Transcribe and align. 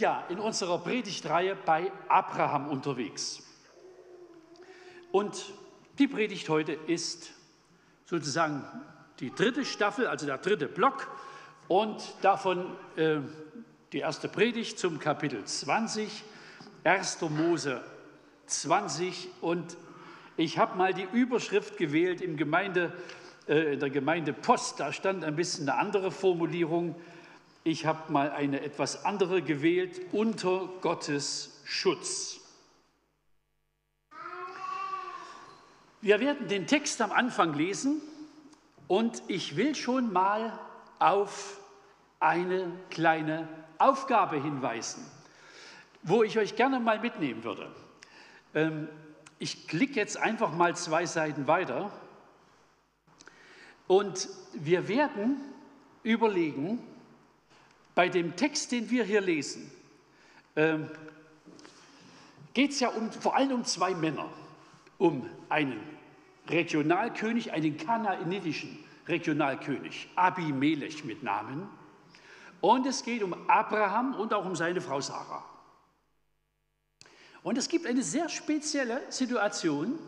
ja 0.00 0.24
in 0.28 0.38
unserer 0.38 0.78
Predigtreihe 0.78 1.56
bei 1.56 1.90
Abraham 2.08 2.68
unterwegs. 2.68 3.42
Und 5.10 5.52
die 5.98 6.08
Predigt 6.08 6.48
heute 6.48 6.72
ist 6.72 7.32
sozusagen 8.04 8.64
die 9.20 9.34
dritte 9.34 9.64
Staffel, 9.64 10.06
also 10.06 10.26
der 10.26 10.38
dritte 10.38 10.68
Block 10.68 11.08
und 11.66 12.02
davon 12.22 12.76
äh, 12.96 13.18
die 13.92 13.98
erste 13.98 14.28
Predigt 14.28 14.78
zum 14.78 14.98
Kapitel 14.98 15.44
20, 15.44 16.24
1. 16.84 17.20
Mose 17.22 17.82
20 18.46 19.28
und 19.40 19.76
ich 20.36 20.58
habe 20.58 20.78
mal 20.78 20.94
die 20.94 21.06
Überschrift 21.12 21.76
gewählt 21.78 22.20
im 22.20 22.36
Gemeinde, 22.36 22.92
äh, 23.48 23.74
in 23.74 23.80
der 23.80 23.90
Gemeinde 23.90 24.32
Post, 24.32 24.78
da 24.78 24.92
stand 24.92 25.24
ein 25.24 25.36
bisschen 25.36 25.68
eine 25.68 25.80
andere 25.80 26.10
Formulierung. 26.10 26.94
Ich 27.70 27.84
habe 27.84 28.10
mal 28.10 28.30
eine 28.30 28.62
etwas 28.62 29.04
andere 29.04 29.42
gewählt, 29.42 30.00
unter 30.12 30.70
Gottes 30.80 31.60
Schutz. 31.66 32.40
Wir 36.00 36.18
werden 36.18 36.48
den 36.48 36.66
Text 36.66 37.02
am 37.02 37.12
Anfang 37.12 37.52
lesen 37.52 38.00
und 38.86 39.22
ich 39.28 39.58
will 39.58 39.74
schon 39.74 40.10
mal 40.14 40.58
auf 40.98 41.60
eine 42.20 42.72
kleine 42.88 43.46
Aufgabe 43.76 44.42
hinweisen, 44.42 45.04
wo 46.02 46.22
ich 46.22 46.38
euch 46.38 46.56
gerne 46.56 46.80
mal 46.80 47.00
mitnehmen 47.00 47.44
würde. 47.44 47.70
Ähm, 48.54 48.88
ich 49.38 49.68
klicke 49.68 49.96
jetzt 49.96 50.16
einfach 50.16 50.54
mal 50.54 50.74
zwei 50.74 51.04
Seiten 51.04 51.46
weiter 51.46 51.92
und 53.86 54.26
wir 54.54 54.88
werden 54.88 55.36
überlegen, 56.02 56.82
bei 57.98 58.08
dem 58.08 58.36
Text, 58.36 58.70
den 58.70 58.90
wir 58.90 59.02
hier 59.02 59.20
lesen, 59.20 59.72
ähm, 60.54 60.88
geht 62.54 62.70
es 62.70 62.78
ja 62.78 62.90
um, 62.90 63.10
vor 63.10 63.34
allem 63.34 63.50
um 63.50 63.64
zwei 63.64 63.92
Männer 63.92 64.30
um 64.98 65.28
einen 65.48 65.80
Regionalkönig, 66.46 67.50
einen 67.50 67.76
kanaanitischen 67.76 68.78
Regionalkönig, 69.08 70.10
Abimelech 70.14 71.02
mit 71.04 71.24
Namen. 71.24 71.68
Und 72.60 72.86
es 72.86 73.02
geht 73.02 73.24
um 73.24 73.34
Abraham 73.50 74.14
und 74.14 74.32
auch 74.32 74.46
um 74.46 74.54
seine 74.54 74.80
Frau 74.80 75.00
Sarah. 75.00 75.44
Und 77.42 77.58
es 77.58 77.68
gibt 77.68 77.84
eine 77.84 78.04
sehr 78.04 78.28
spezielle 78.28 79.02
Situation. 79.10 79.98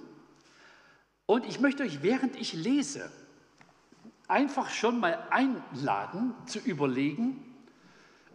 Und 1.27 1.45
ich 1.45 1.59
möchte 1.59 1.83
euch, 1.83 2.05
während 2.05 2.37
ich 2.37 2.53
lese, 2.53 3.11
einfach 4.29 4.71
schon 4.71 5.01
mal 5.01 5.27
einladen 5.31 6.35
zu 6.47 6.61
überlegen, 6.61 7.50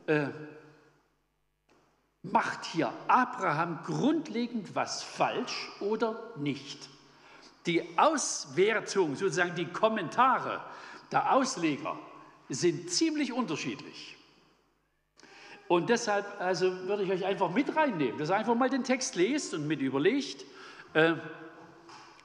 äh, 0.08 0.28
macht 2.24 2.66
hier 2.66 2.92
Abraham 3.08 3.80
grundlegend 3.84 4.76
was 4.76 5.04
falsch 5.04 5.72
oder 5.80 6.20
nicht? 6.38 6.90
Die 7.66 7.98
Auswertung, 7.98 9.16
sozusagen 9.16 9.56
die 9.56 9.66
Kommentare 9.66 10.62
der 11.12 11.34
Ausleger 11.34 11.98
sind 12.50 12.90
ziemlich 12.92 13.34
unterschiedlich. 13.34 14.16
Und 15.68 15.90
deshalb 15.90 16.26
also 16.40 16.72
würde 16.88 17.04
ich 17.04 17.12
euch 17.12 17.26
einfach 17.26 17.50
mit 17.50 17.76
reinnehmen, 17.76 18.20
dass 18.20 18.30
ihr 18.30 18.36
einfach 18.36 18.56
mal 18.56 18.70
den 18.70 18.84
Text 18.84 19.16
lest 19.16 19.54
und 19.56 19.68
mit 19.68 19.82
überlegt, 19.82 20.46
äh, 20.94 21.16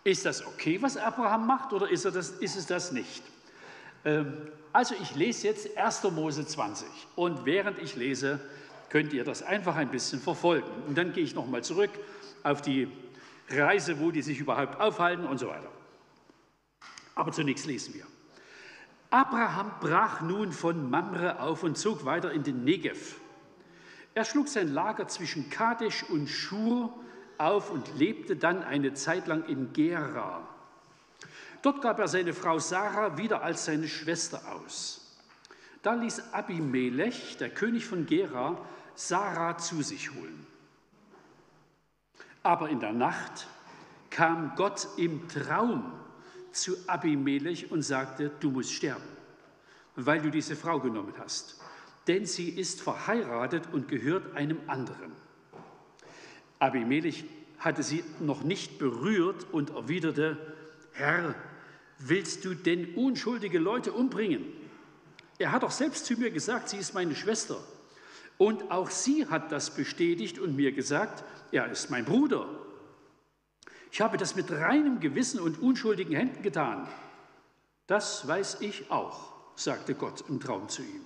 ist 0.05 0.27
das 0.27 0.47
okay, 0.47 0.81
was 0.83 0.97
Abraham 0.97 1.47
macht 1.47 1.73
oder 1.73 1.89
ist, 1.89 2.05
das, 2.05 2.31
ist 2.31 2.57
es 2.57 2.67
das 2.67 2.93
nicht? 2.93 3.23
Ähm, 4.05 4.35
also 4.73 4.95
ich 5.01 5.15
lese 5.15 5.49
jetzt 5.49 5.77
1. 5.77 6.05
Mose 6.13 6.47
20 6.47 6.89
und 7.17 7.45
während 7.45 7.79
ich 7.79 7.97
lese, 7.97 8.41
könnt 8.89 9.13
ihr 9.13 9.25
das 9.25 9.43
einfach 9.43 9.77
ein 9.77 9.91
bisschen 9.91 10.21
verfolgen. 10.21 10.71
Und 10.87 10.97
dann 10.97 11.13
gehe 11.13 11.25
ich 11.25 11.35
nochmal 11.35 11.65
zurück 11.65 11.91
auf 12.43 12.63
die 12.63 12.89
Reise, 13.49 13.99
wo 14.01 14.11
die 14.11 14.23
sich 14.23 14.39
überhaupt 14.39 14.81
aufhalten 14.81 15.27
und 15.27 15.39
so 15.39 15.49
weiter. 15.49 15.71
Aber 17.15 17.33
zunächst 17.33 17.67
lesen 17.67 17.95
wir. 17.95 18.07
Abraham 19.11 19.73
brach 19.81 20.21
nun 20.21 20.53
von 20.53 20.89
Mamre 20.89 21.41
auf 21.41 21.65
und 21.65 21.77
zog 21.77 22.05
weiter 22.05 22.31
in 22.31 22.45
den 22.45 22.63
Negev. 22.65 23.17
Er 24.15 24.25
schlug 24.25 24.49
sein 24.49 24.73
Lager 24.73 25.09
zwischen 25.09 25.51
Kadesh 25.51 26.05
und 26.05 26.29
Schur 26.29 26.93
auf 27.39 27.71
und 27.71 27.99
lebte 27.99 28.37
dann 28.37 28.63
eine 28.63 28.95
Zeit 28.95 29.27
lang 29.27 29.45
in 29.47 29.73
Gera. 29.73 30.47
Dort 31.63 31.83
gab 31.83 31.99
er 31.99 32.09
seine 32.09 32.33
Frau 32.33 32.59
Sarah 32.59 33.19
wieder 33.19 33.43
als 33.43 33.65
seine 33.67 33.89
Schwester 33.89 34.41
aus. 34.53 35.19
Da 35.83 35.95
ließ 35.95 36.33
Abimelech, 36.33 37.37
der 37.39 37.51
König 37.51 37.87
von 37.87 38.07
Gera, 38.07 38.59
Sarah 38.95 39.57
zu 39.59 39.83
sich 39.83 40.13
holen. 40.13 40.47
Aber 42.43 42.69
in 42.69 42.81
der 42.81 42.93
Nacht 42.93 43.47
kam 44.09 44.55
Gott 44.57 44.89
im 44.97 45.29
Traum 45.29 45.93
zu 46.53 46.77
Abimelech 46.87 47.71
und 47.71 47.83
sagte, 47.83 48.31
du 48.41 48.51
musst 48.51 48.73
sterben, 48.73 49.05
weil 49.97 50.21
du 50.21 50.31
diese 50.31 50.57
Frau 50.57 50.81
genommen 50.81 51.15
hast, 51.19 51.61
denn 52.09 52.27
sie 52.27 52.49
ist 52.49 52.81
verheiratet 52.81 53.69
und 53.73 53.89
gehört 53.89 54.35
einem 54.35 54.59
anderen. 54.67 55.13
Abimelech 56.59 57.25
hatte 57.59 57.83
sie 57.83 58.05
noch 58.21 58.43
nicht 58.43 58.79
berührt 58.79 59.47
und 59.53 59.71
erwiderte, 59.71 60.37
Herr, 60.93 61.35
willst 62.01 62.45
du 62.45 62.55
denn 62.55 62.95
unschuldige 62.95 63.59
Leute 63.59 63.93
umbringen? 63.93 64.45
Er 65.39 65.53
hat 65.53 65.63
doch 65.63 65.71
selbst 65.71 66.07
zu 66.07 66.15
mir 66.15 66.31
gesagt, 66.31 66.69
sie 66.69 66.79
ist 66.79 66.95
meine 66.95 67.15
Schwester. 67.15 67.59
Und 68.39 68.71
auch 68.71 68.91
sie 68.91 69.27
hat 69.27 69.53
das 69.53 69.75
bestätigt 69.75 70.39
und 70.39 70.57
mir 70.57 70.73
gesagt, 70.73 71.25
er 71.53 71.71
ist 71.71 71.91
mein 71.91 72.05
Bruder. 72.05 72.49
Ich 73.93 74.01
habe 74.01 74.17
das 74.17 74.37
mit 74.37 74.51
reinem 74.51 75.01
Gewissen 75.01 75.41
und 75.41 75.61
unschuldigen 75.61 76.15
Händen 76.15 76.43
getan. 76.43 76.89
Das 77.87 78.27
weiß 78.27 78.59
ich 78.61 78.91
auch, 78.91 79.33
sagte 79.57 79.95
Gott 79.95 80.25
im 80.29 80.41
Traum 80.41 80.69
zu 80.69 80.83
ihm. 80.83 81.03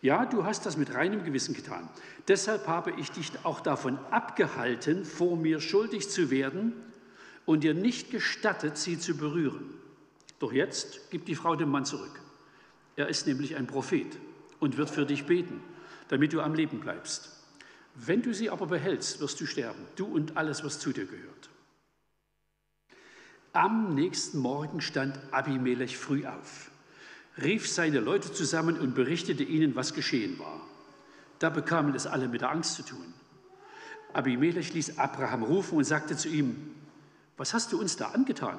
Ja, 0.00 0.26
du 0.26 0.44
hast 0.44 0.66
das 0.66 0.76
mit 0.76 0.94
reinem 0.94 1.24
Gewissen 1.24 1.54
getan. 1.54 1.88
Deshalb 2.28 2.66
habe 2.66 2.92
ich 2.92 3.10
dich 3.10 3.32
auch 3.44 3.60
davon 3.60 3.98
abgehalten, 4.10 5.04
vor 5.04 5.36
mir 5.36 5.60
schuldig 5.60 6.08
zu 6.08 6.30
werden 6.30 6.72
und 7.46 7.64
dir 7.64 7.74
nicht 7.74 8.10
gestattet, 8.10 8.76
sie 8.76 8.98
zu 8.98 9.16
berühren. 9.16 9.77
Doch 10.38 10.52
jetzt 10.52 11.10
gib 11.10 11.26
die 11.26 11.34
Frau 11.34 11.56
dem 11.56 11.70
Mann 11.70 11.84
zurück. 11.84 12.20
Er 12.96 13.08
ist 13.08 13.26
nämlich 13.26 13.56
ein 13.56 13.66
Prophet 13.66 14.16
und 14.60 14.76
wird 14.76 14.90
für 14.90 15.06
dich 15.06 15.26
beten 15.26 15.60
damit 16.08 16.32
du 16.32 16.40
am 16.40 16.54
Leben 16.54 16.80
bleibst. 16.80 17.30
Wenn 17.94 18.22
du 18.22 18.34
sie 18.34 18.50
aber 18.50 18.66
behältst, 18.66 19.20
wirst 19.20 19.40
du 19.40 19.46
sterben, 19.46 19.84
du 19.96 20.06
und 20.06 20.36
alles, 20.36 20.64
was 20.64 20.78
zu 20.78 20.92
dir 20.92 21.06
gehört. 21.06 21.50
Am 23.52 23.94
nächsten 23.94 24.38
Morgen 24.38 24.80
stand 24.80 25.18
Abimelech 25.32 25.96
früh 25.96 26.26
auf, 26.26 26.70
rief 27.42 27.68
seine 27.68 28.00
Leute 28.00 28.32
zusammen 28.32 28.78
und 28.78 28.94
berichtete 28.94 29.42
ihnen, 29.42 29.74
was 29.74 29.94
geschehen 29.94 30.38
war. 30.38 30.60
Da 31.38 31.50
bekamen 31.50 31.94
es 31.94 32.06
alle 32.06 32.28
mit 32.28 32.40
der 32.40 32.50
Angst 32.50 32.74
zu 32.74 32.82
tun. 32.82 33.14
Abimelech 34.12 34.74
ließ 34.74 34.98
Abraham 34.98 35.42
rufen 35.42 35.78
und 35.78 35.84
sagte 35.84 36.16
zu 36.16 36.28
ihm, 36.28 36.74
was 37.36 37.54
hast 37.54 37.72
du 37.72 37.80
uns 37.80 37.96
da 37.96 38.08
angetan? 38.08 38.58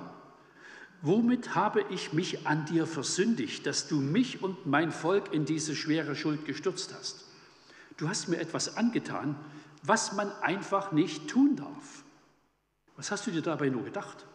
Womit 1.02 1.56
habe 1.56 1.86
ich 1.90 2.14
mich 2.14 2.46
an 2.46 2.66
dir 2.66 2.86
versündigt, 2.86 3.66
dass 3.66 3.88
du 3.88 4.02
mich 4.02 4.44
und 4.44 4.66
mein 4.66 4.92
Volk 4.92 5.34
in 5.34 5.46
diese 5.46 5.76
schwere 5.76 6.16
Schuld 6.16 6.46
gestürzt 6.46 6.94
hast? 6.98 7.30
du 8.00 8.08
hast 8.08 8.30
mir 8.30 8.40
etwas 8.40 8.78
angetan, 8.78 9.36
was 9.84 10.14
man 10.14 10.32
einfach 10.42 10.92
nicht 10.92 11.28
tun 11.28 11.56
darf. 11.56 12.04
Was 12.96 13.12
hast 13.12 13.28
du 13.28 13.32
dir 13.32 13.42
dabei 13.42 13.70
nur 13.70 13.84
gedacht? 13.84 14.26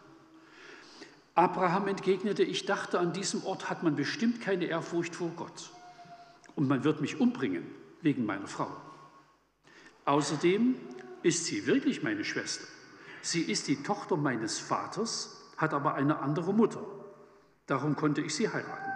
Abraham 1.35 1.89
entgegnete, 1.89 2.45
ich 2.45 2.67
dachte, 2.67 3.01
an 3.01 3.13
diesem 3.13 3.45
Ort 3.45 3.69
hat 3.69 3.83
man 3.83 3.97
bestimmt 3.97 4.41
keine 4.41 4.67
Ehrfurcht 4.67 5.17
vor 5.17 5.31
Gott 5.31 5.71
und 6.55 6.69
man 6.69 6.85
wird 6.85 7.01
mich 7.01 7.21
umbringen 7.21 7.67
wegen 8.03 8.25
meiner 8.25 8.47
Frau. 8.47 8.71
Außerdem 10.05 10.77
ist 11.23 11.47
sie 11.47 11.67
wirklich 11.67 12.03
meine 12.03 12.25
Schwester. 12.25 12.67
Sie 13.23 13.41
ist 13.41 13.67
die 13.69 13.83
Tochter 13.83 14.17
meines 14.17 14.59
Vaters, 14.59 15.41
hat 15.57 15.75
aber 15.75 15.95
eine 15.95 16.19
andere 16.19 16.53
Mutter. 16.53 16.83
Darum 17.67 17.97
konnte 17.97 18.21
ich 18.21 18.35
sie 18.35 18.49
heiraten. 18.49 18.91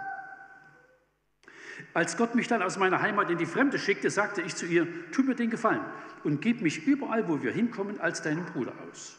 Als 1.93 2.17
Gott 2.17 2.35
mich 2.35 2.47
dann 2.47 2.61
aus 2.61 2.77
meiner 2.77 3.01
Heimat 3.01 3.29
in 3.29 3.37
die 3.37 3.45
Fremde 3.45 3.79
schickte, 3.79 4.09
sagte 4.09 4.41
ich 4.41 4.55
zu 4.55 4.65
ihr, 4.65 4.87
tu 5.11 5.23
mir 5.23 5.35
den 5.35 5.49
Gefallen 5.49 5.83
und 6.23 6.41
gib 6.41 6.61
mich 6.61 6.85
überall, 6.85 7.27
wo 7.27 7.41
wir 7.41 7.51
hinkommen, 7.51 7.99
als 7.99 8.21
deinen 8.21 8.45
Bruder 8.45 8.73
aus. 8.89 9.17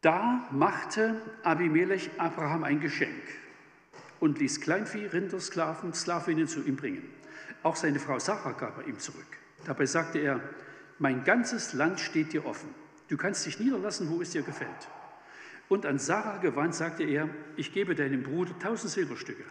Da 0.00 0.46
machte 0.50 1.20
Abimelech 1.42 2.10
Abraham 2.18 2.64
ein 2.64 2.80
Geschenk 2.80 3.22
und 4.20 4.38
ließ 4.38 4.60
Kleinvieh, 4.60 5.06
Rinder, 5.06 5.40
Sklaven, 5.40 5.94
Sklavinnen 5.94 6.46
zu 6.46 6.62
ihm 6.62 6.76
bringen. 6.76 7.02
Auch 7.62 7.76
seine 7.76 7.98
Frau 7.98 8.18
Sarah 8.18 8.52
gab 8.52 8.78
er 8.78 8.86
ihm 8.86 8.98
zurück. 8.98 9.38
Dabei 9.64 9.86
sagte 9.86 10.18
er, 10.18 10.40
mein 10.98 11.24
ganzes 11.24 11.72
Land 11.72 12.00
steht 12.00 12.32
dir 12.32 12.44
offen. 12.44 12.68
Du 13.08 13.16
kannst 13.16 13.46
dich 13.46 13.58
niederlassen, 13.58 14.10
wo 14.10 14.20
es 14.20 14.30
dir 14.30 14.42
gefällt. 14.42 14.88
Und 15.68 15.86
an 15.86 15.98
Sarah 15.98 16.38
gewandt 16.38 16.74
sagte 16.74 17.04
er, 17.04 17.28
ich 17.56 17.72
gebe 17.72 17.94
deinem 17.94 18.22
Bruder 18.22 18.58
tausend 18.58 18.92
Silberstücke 18.92 19.44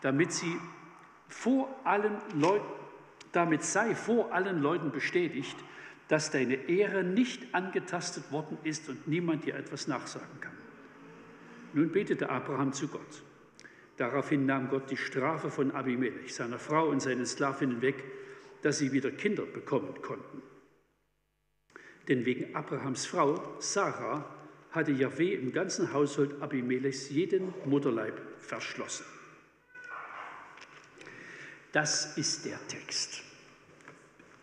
damit 0.00 0.32
sie 0.32 0.56
vor 1.28 1.68
allen 1.84 2.16
Leuten 2.34 2.66
Damit 3.32 3.62
sei 3.62 3.94
vor 3.94 4.32
allen 4.32 4.62
Leuten 4.62 4.90
bestätigt, 4.90 5.56
dass 6.08 6.30
deine 6.30 6.54
Ehre 6.54 7.04
nicht 7.04 7.54
angetastet 7.54 8.32
worden 8.32 8.56
ist 8.64 8.88
und 8.88 9.06
niemand 9.06 9.44
dir 9.44 9.54
etwas 9.54 9.86
nachsagen 9.86 10.40
kann. 10.40 10.56
Nun 11.74 11.92
betete 11.92 12.30
Abraham 12.30 12.72
zu 12.72 12.88
Gott. 12.88 13.22
Daraufhin 13.98 14.46
nahm 14.46 14.70
Gott 14.70 14.90
die 14.90 14.96
Strafe 14.96 15.50
von 15.50 15.72
Abimelech, 15.72 16.34
seiner 16.34 16.58
Frau 16.58 16.88
und 16.88 17.00
seinen 17.00 17.26
Sklavinnen 17.26 17.82
weg, 17.82 18.02
dass 18.62 18.78
sie 18.78 18.92
wieder 18.92 19.10
Kinder 19.10 19.44
bekommen 19.44 20.00
konnten. 20.00 20.42
Denn 22.08 22.24
wegen 22.24 22.54
Abrahams 22.54 23.04
Frau 23.04 23.56
Sarah 23.58 24.24
hatte 24.72 24.92
Jahweh 24.92 25.34
im 25.34 25.52
ganzen 25.52 25.92
Haushalt 25.92 26.40
Abimelechs 26.40 27.10
jeden 27.10 27.54
Mutterleib 27.64 28.20
verschlossen. 28.38 29.04
Das 31.72 32.16
ist 32.16 32.44
der 32.44 32.58
Text, 32.68 33.22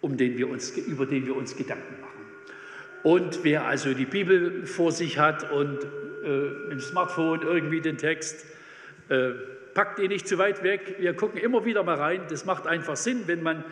um 0.02 0.18
den 0.18 0.38
wir 0.38 0.50
uns, 0.50 0.72
über 0.78 1.06
den 1.06 1.26
wir 1.26 1.36
uns 1.36 1.56
Gedanken 1.56 2.02
machen. 2.02 2.16
Und 3.04 3.44
wer 3.44 3.66
also 3.66 3.94
die 3.94 4.06
Bibel 4.06 4.66
vor 4.66 4.92
sich 4.92 5.20
hat 5.20 5.52
und 5.52 5.80
äh, 6.24 6.72
im 6.72 6.80
Smartphone 6.80 7.42
irgendwie 7.44 7.82
den 7.82 7.98
Text, 7.98 8.46
äh, 9.10 9.32
packt 9.76 10.00
ihn 10.00 10.08
nicht 10.08 10.28
zu 10.28 10.38
weit 10.40 10.64
weg. 10.64 10.96
Wir 11.00 11.14
gucken 11.14 11.40
immer 11.40 11.66
wieder 11.66 11.84
mal 11.84 11.96
rein. 11.96 12.22
Das 12.30 12.46
macht 12.46 12.66
einfach 12.66 12.96
Sinn, 12.96 13.24
wenn 13.28 13.44
man 13.44 13.64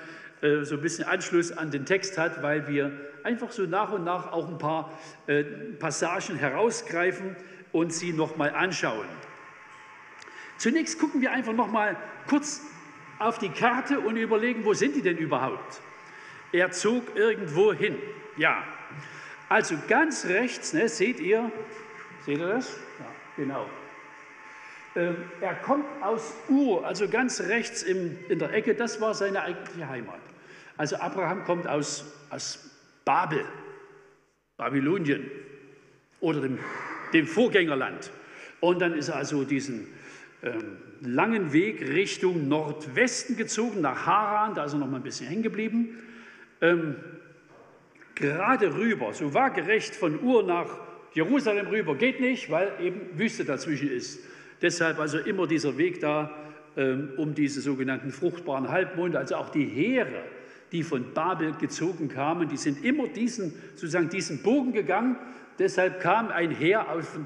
äh, 0.44 0.66
so 0.66 0.76
ein 0.76 0.82
bisschen 0.82 1.06
Anschluss 1.06 1.52
an 1.52 1.72
den 1.72 1.86
Text 1.86 2.18
hat, 2.18 2.44
weil 2.44 2.68
wir 2.68 2.92
einfach 3.24 3.52
so 3.52 3.64
nach 3.64 3.92
und 3.92 4.04
nach 4.04 4.32
auch 4.32 4.50
ein 4.50 4.58
paar 4.58 4.92
äh, 5.28 5.44
Passagen 5.80 6.36
herausgreifen 6.36 7.38
und 7.72 7.94
sie 7.94 8.12
nochmal 8.12 8.52
anschauen. 8.52 9.08
Zunächst 10.58 11.00
gucken 11.00 11.22
wir 11.22 11.32
einfach 11.32 11.54
nochmal 11.54 11.96
kurz 12.28 12.62
auf 13.20 13.38
die 13.38 13.50
Karte 13.50 14.02
und 14.02 14.18
überlegen, 14.18 14.66
wo 14.66 14.74
sind 14.74 14.96
die 14.96 15.02
denn 15.02 15.18
überhaupt? 15.18 15.82
Er 16.52 16.72
zog 16.72 17.16
irgendwo 17.16 17.74
hin. 17.74 17.98
Ja, 18.38 18.64
also 19.48 19.76
ganz 19.88 20.26
rechts, 20.26 20.74
ne, 20.74 20.90
seht 20.90 21.20
ihr, 21.20 21.52
seht 22.26 22.40
ihr 22.40 22.48
das? 22.48 22.78
Ja, 23.00 23.06
genau. 23.38 23.66
Ähm, 24.96 25.16
er 25.42 25.56
kommt 25.56 25.86
aus 26.02 26.34
Ur, 26.50 26.86
also 26.86 27.08
ganz 27.08 27.40
rechts 27.42 27.82
im, 27.82 28.18
in 28.30 28.40
der 28.40 28.54
Ecke, 28.54 28.76
das 28.76 29.00
war 29.00 29.14
seine 29.14 29.42
eigentliche 29.42 29.88
Heimat. 29.88 30.20
Also 30.78 30.96
Abraham 30.98 31.44
kommt 31.44 31.68
aus, 31.68 32.06
aus 32.30 32.70
Babel, 33.06 33.46
Babylonien 34.58 35.30
oder 36.20 36.42
dem, 36.42 36.60
dem 37.14 37.28
Vorgängerland. 37.28 38.12
Und 38.60 38.82
dann 38.82 38.94
ist 38.94 39.10
er 39.10 39.18
also 39.18 39.44
diesen 39.44 39.88
ähm, 40.42 40.78
langen 41.02 41.54
Weg 41.54 41.82
Richtung 41.82 42.48
Nordwesten 42.48 43.36
gezogen, 43.36 43.82
nach 43.82 44.06
Haran, 44.06 44.56
da 44.56 44.66
ist 44.66 44.74
er 44.74 44.80
noch 44.80 44.90
mal 44.90 44.98
ein 44.98 45.04
bisschen 45.04 45.28
hängen 45.28 45.44
geblieben. 45.44 46.00
Ähm, 46.62 46.96
gerade 48.16 48.76
rüber, 48.76 49.14
so 49.14 49.34
waagerecht 49.34 49.96
von 49.96 50.24
Ur 50.24 50.44
nach 50.44 50.68
Jerusalem 51.14 51.68
rüber, 51.68 51.96
geht 51.96 52.20
nicht, 52.20 52.50
weil 52.50 52.72
eben 52.82 53.20
Wüste 53.20 53.46
dazwischen 53.46 53.92
ist. 53.92 54.20
Deshalb 54.62 55.00
also 55.00 55.18
immer 55.20 55.46
dieser 55.46 55.78
Weg 55.78 56.00
da 56.00 56.32
ähm, 56.78 57.12
um 57.18 57.36
diese 57.36 57.62
sogenannten 57.62 58.12
fruchtbaren 58.12 58.70
Halbmonde, 58.70 59.20
also 59.20 59.36
auch 59.36 59.50
die 59.50 59.66
Heere, 59.66 60.24
die 60.74 60.84
von 60.84 61.14
Babel 61.14 61.54
gezogen 61.54 62.10
kamen, 62.10 62.50
die 62.50 62.58
sind 62.58 62.84
immer 62.84 63.08
diesen, 63.08 63.54
sozusagen 63.76 64.10
diesen 64.10 64.44
Bogen 64.44 64.74
gegangen. 64.74 65.16
Deshalb 65.58 66.02
kam 66.02 66.30
ein 66.30 66.52
Heer 66.52 66.86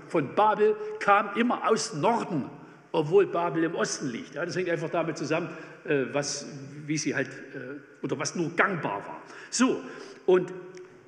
von 0.10 0.36
Babel, 0.36 0.76
kam 1.00 1.30
immer 1.36 1.68
aus 1.68 1.96
Norden 1.96 2.50
obwohl 2.92 3.28
Babel 3.28 3.64
im 3.64 3.76
Osten 3.76 4.10
liegt. 4.10 4.36
Ja, 4.36 4.46
das 4.46 4.56
hängt 4.56 4.70
einfach 4.70 4.90
damit 4.90 5.18
zusammen, 5.18 5.50
äh, 5.86 6.06
was, 6.12 6.48
wie 6.86 6.98
sie 6.98 7.16
halt, 7.16 7.28
äh, 7.28 8.04
oder 8.04 8.18
was 8.20 8.36
nur 8.36 8.56
gangbar 8.56 9.06
war. 9.06 9.22
So, 9.50 9.82
und 10.26 10.54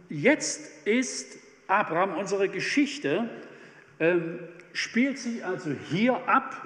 jetzt 0.10 0.86
ist 0.86 1.38
Abraham, 1.68 2.18
unsere 2.18 2.50
Geschichte, 2.50 3.30
ähm, 4.00 4.40
spielt 4.74 5.18
sich 5.20 5.44
also 5.46 5.72
hier 5.90 6.16
ab 6.28 6.62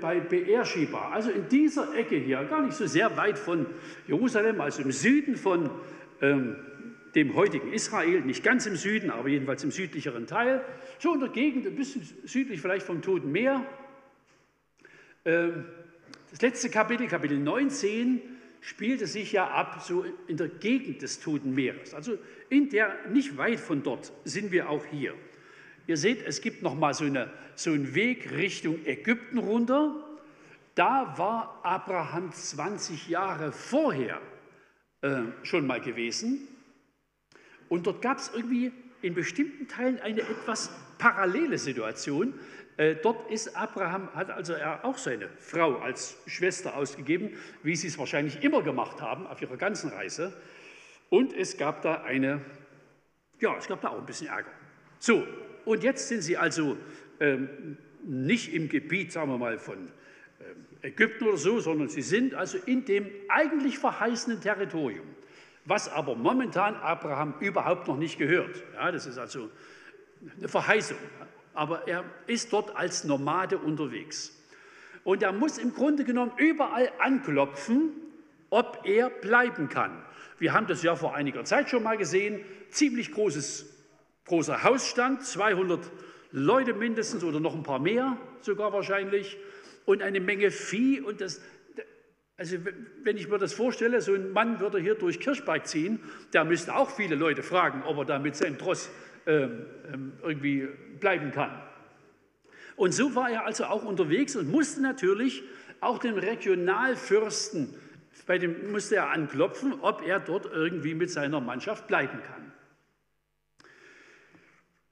bei 0.00 0.18
Beersheba, 0.18 1.10
also 1.10 1.30
in 1.30 1.48
dieser 1.48 1.94
Ecke 1.94 2.16
hier, 2.16 2.42
gar 2.44 2.62
nicht 2.62 2.74
so 2.74 2.86
sehr 2.86 3.16
weit 3.16 3.38
von 3.38 3.66
Jerusalem, 4.08 4.60
also 4.60 4.82
im 4.82 4.90
Süden 4.90 5.36
von 5.36 5.70
ähm, 6.20 6.56
dem 7.14 7.34
heutigen 7.34 7.72
Israel, 7.72 8.20
nicht 8.22 8.42
ganz 8.42 8.66
im 8.66 8.76
Süden, 8.76 9.10
aber 9.10 9.28
jedenfalls 9.28 9.62
im 9.62 9.70
südlicheren 9.70 10.26
Teil, 10.26 10.64
so 10.98 11.14
in 11.14 11.20
der 11.20 11.28
Gegend, 11.28 11.66
ein 11.66 11.76
bisschen 11.76 12.02
südlich 12.24 12.60
vielleicht 12.60 12.84
vom 12.84 13.00
Toten 13.00 13.30
Meer, 13.30 13.64
ähm, 15.24 15.66
das 16.30 16.42
letzte 16.42 16.70
Kapitel, 16.70 17.06
Kapitel 17.08 17.38
19, 17.38 18.20
spielte 18.60 19.06
sich 19.06 19.32
ja 19.32 19.48
ab 19.48 19.82
so 19.82 20.04
in 20.26 20.36
der 20.36 20.48
Gegend 20.48 21.02
des 21.02 21.20
Toten 21.20 21.54
Meeres. 21.54 21.94
Also 21.94 22.18
in 22.48 22.68
der, 22.68 22.94
nicht 23.10 23.36
weit 23.36 23.58
von 23.58 23.82
dort 23.82 24.12
sind 24.24 24.52
wir 24.52 24.68
auch 24.68 24.84
hier. 24.86 25.14
Ihr 25.90 25.96
seht, 25.96 26.22
es 26.24 26.40
gibt 26.40 26.62
noch 26.62 26.76
mal 26.76 26.94
so, 26.94 27.02
eine, 27.02 27.32
so 27.56 27.72
einen 27.72 27.96
Weg 27.96 28.30
Richtung 28.30 28.86
Ägypten 28.86 29.38
runter. 29.38 29.96
Da 30.76 31.14
war 31.16 31.58
Abraham 31.64 32.32
20 32.32 33.08
Jahre 33.08 33.50
vorher 33.50 34.20
äh, 35.02 35.22
schon 35.42 35.66
mal 35.66 35.80
gewesen. 35.80 36.46
Und 37.68 37.88
dort 37.88 38.02
gab 38.02 38.18
es 38.18 38.30
irgendwie 38.32 38.70
in 39.02 39.14
bestimmten 39.14 39.66
Teilen 39.66 39.98
eine 39.98 40.20
etwas 40.20 40.70
parallele 40.98 41.58
Situation. 41.58 42.34
Äh, 42.76 42.94
dort 43.02 43.28
ist 43.28 43.56
Abraham, 43.56 44.14
hat 44.14 44.30
also 44.30 44.52
er 44.52 44.84
auch 44.84 44.96
seine 44.96 45.28
Frau 45.38 45.78
als 45.78 46.18
Schwester 46.28 46.76
ausgegeben, 46.76 47.36
wie 47.64 47.74
sie 47.74 47.88
es 47.88 47.98
wahrscheinlich 47.98 48.44
immer 48.44 48.62
gemacht 48.62 49.02
haben 49.02 49.26
auf 49.26 49.42
ihrer 49.42 49.56
ganzen 49.56 49.90
Reise. 49.90 50.40
Und 51.08 51.32
es 51.32 51.58
gab 51.58 51.82
da 51.82 52.02
eine, 52.04 52.42
ja, 53.40 53.56
es 53.56 53.66
gab 53.66 53.80
da 53.80 53.88
auch 53.88 53.98
ein 53.98 54.06
bisschen 54.06 54.28
Ärger. 54.28 54.52
So, 55.00 55.26
und 55.64 55.82
jetzt 55.82 56.08
sind 56.08 56.22
sie 56.22 56.36
also 56.36 56.76
ähm, 57.20 57.76
nicht 58.04 58.52
im 58.52 58.68
Gebiet, 58.68 59.12
sagen 59.12 59.30
wir 59.30 59.38
mal, 59.38 59.58
von 59.58 59.76
ähm, 59.76 60.66
Ägypten 60.82 61.24
oder 61.24 61.36
so, 61.36 61.60
sondern 61.60 61.88
sie 61.88 62.02
sind 62.02 62.34
also 62.34 62.58
in 62.66 62.84
dem 62.84 63.06
eigentlich 63.28 63.78
verheißenen 63.78 64.40
Territorium, 64.40 65.06
was 65.64 65.88
aber 65.88 66.14
momentan 66.14 66.74
Abraham 66.76 67.34
überhaupt 67.40 67.88
noch 67.88 67.96
nicht 67.96 68.18
gehört. 68.18 68.62
Ja, 68.74 68.90
das 68.90 69.06
ist 69.06 69.18
also 69.18 69.50
eine 70.38 70.48
Verheißung 70.48 70.96
aber 71.54 71.86
er 71.88 72.04
ist 72.26 72.52
dort 72.52 72.74
als 72.76 73.04
Nomade 73.04 73.58
unterwegs. 73.58 74.36
Und 75.04 75.22
er 75.22 75.32
muss 75.32 75.58
im 75.58 75.74
Grunde 75.74 76.04
genommen 76.04 76.32
überall 76.36 76.90
anklopfen, 76.98 77.90
ob 78.50 78.80
er 78.84 79.10
bleiben 79.10 79.68
kann. 79.68 80.02
Wir 80.38 80.52
haben 80.52 80.66
das 80.66 80.82
ja 80.82 80.96
vor 80.96 81.14
einiger 81.14 81.44
Zeit 81.44 81.70
schon 81.70 81.82
mal 81.82 81.96
gesehen. 81.96 82.40
Ziemlich 82.70 83.12
großes, 83.12 83.66
großer 84.30 84.62
Hausstand, 84.62 85.24
200 85.24 85.80
Leute 86.30 86.72
mindestens 86.72 87.24
oder 87.24 87.40
noch 87.40 87.54
ein 87.54 87.64
paar 87.64 87.80
mehr 87.80 88.16
sogar 88.42 88.72
wahrscheinlich 88.72 89.36
und 89.86 90.02
eine 90.02 90.20
Menge 90.20 90.52
Vieh. 90.52 91.00
Und 91.00 91.20
das, 91.20 91.42
also 92.36 92.56
wenn 93.02 93.16
ich 93.16 93.28
mir 93.28 93.38
das 93.38 93.52
vorstelle, 93.52 94.00
so 94.00 94.14
ein 94.14 94.30
Mann 94.30 94.60
würde 94.60 94.78
hier 94.78 94.94
durch 94.94 95.18
Kirchberg 95.18 95.66
ziehen, 95.66 95.98
der 96.32 96.44
müsste 96.44 96.76
auch 96.76 96.90
viele 96.90 97.16
Leute 97.16 97.42
fragen, 97.42 97.82
ob 97.82 97.98
er 97.98 98.04
da 98.04 98.18
mit 98.20 98.36
seinem 98.36 98.56
Tross 98.56 98.88
ähm, 99.26 99.66
ähm, 99.92 100.12
irgendwie 100.22 100.68
bleiben 101.00 101.32
kann. 101.32 101.60
Und 102.76 102.94
so 102.94 103.16
war 103.16 103.30
er 103.30 103.46
also 103.46 103.64
auch 103.64 103.84
unterwegs 103.84 104.36
und 104.36 104.48
musste 104.48 104.80
natürlich 104.80 105.42
auch 105.80 105.98
den 105.98 106.16
Regionalfürsten, 106.16 107.74
bei 108.26 108.38
dem 108.38 108.70
musste 108.70 108.96
er 108.96 109.10
anklopfen, 109.10 109.74
ob 109.80 110.06
er 110.06 110.20
dort 110.20 110.46
irgendwie 110.46 110.94
mit 110.94 111.10
seiner 111.10 111.40
Mannschaft 111.40 111.88
bleiben 111.88 112.20
kann. 112.22 112.49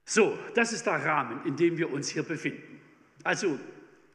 So, 0.09 0.39
das 0.55 0.73
ist 0.73 0.87
der 0.87 1.05
Rahmen, 1.05 1.45
in 1.45 1.55
dem 1.55 1.77
wir 1.77 1.93
uns 1.93 2.09
hier 2.09 2.23
befinden. 2.23 2.81
Also 3.23 3.59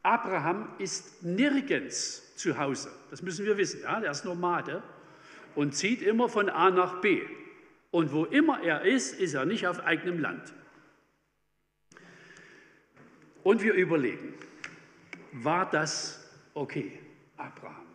Abraham 0.03 0.67
ist 0.77 1.23
nirgends 1.23 2.35
zu 2.35 2.57
Hause. 2.57 2.91
Das 3.11 3.21
müssen 3.21 3.45
wir 3.45 3.55
wissen. 3.55 3.79
Ja? 3.81 4.01
Der 4.01 4.11
ist 4.11 4.25
Nomade 4.25 4.83
und 5.55 5.73
zieht 5.73 6.01
immer 6.01 6.27
von 6.27 6.49
A 6.49 6.69
nach 6.69 6.99
B. 6.99 7.21
Und 7.91 8.11
wo 8.11 8.25
immer 8.25 8.61
er 8.61 8.81
ist, 8.81 9.17
ist 9.17 9.35
er 9.35 9.45
nicht 9.45 9.67
auf 9.67 9.85
eigenem 9.85 10.19
Land. 10.19 10.53
Und 13.41 13.63
wir 13.63 13.73
überlegen, 13.73 14.33
war 15.31 15.69
das 15.69 16.29
okay, 16.55 16.99
Abraham? 17.37 17.87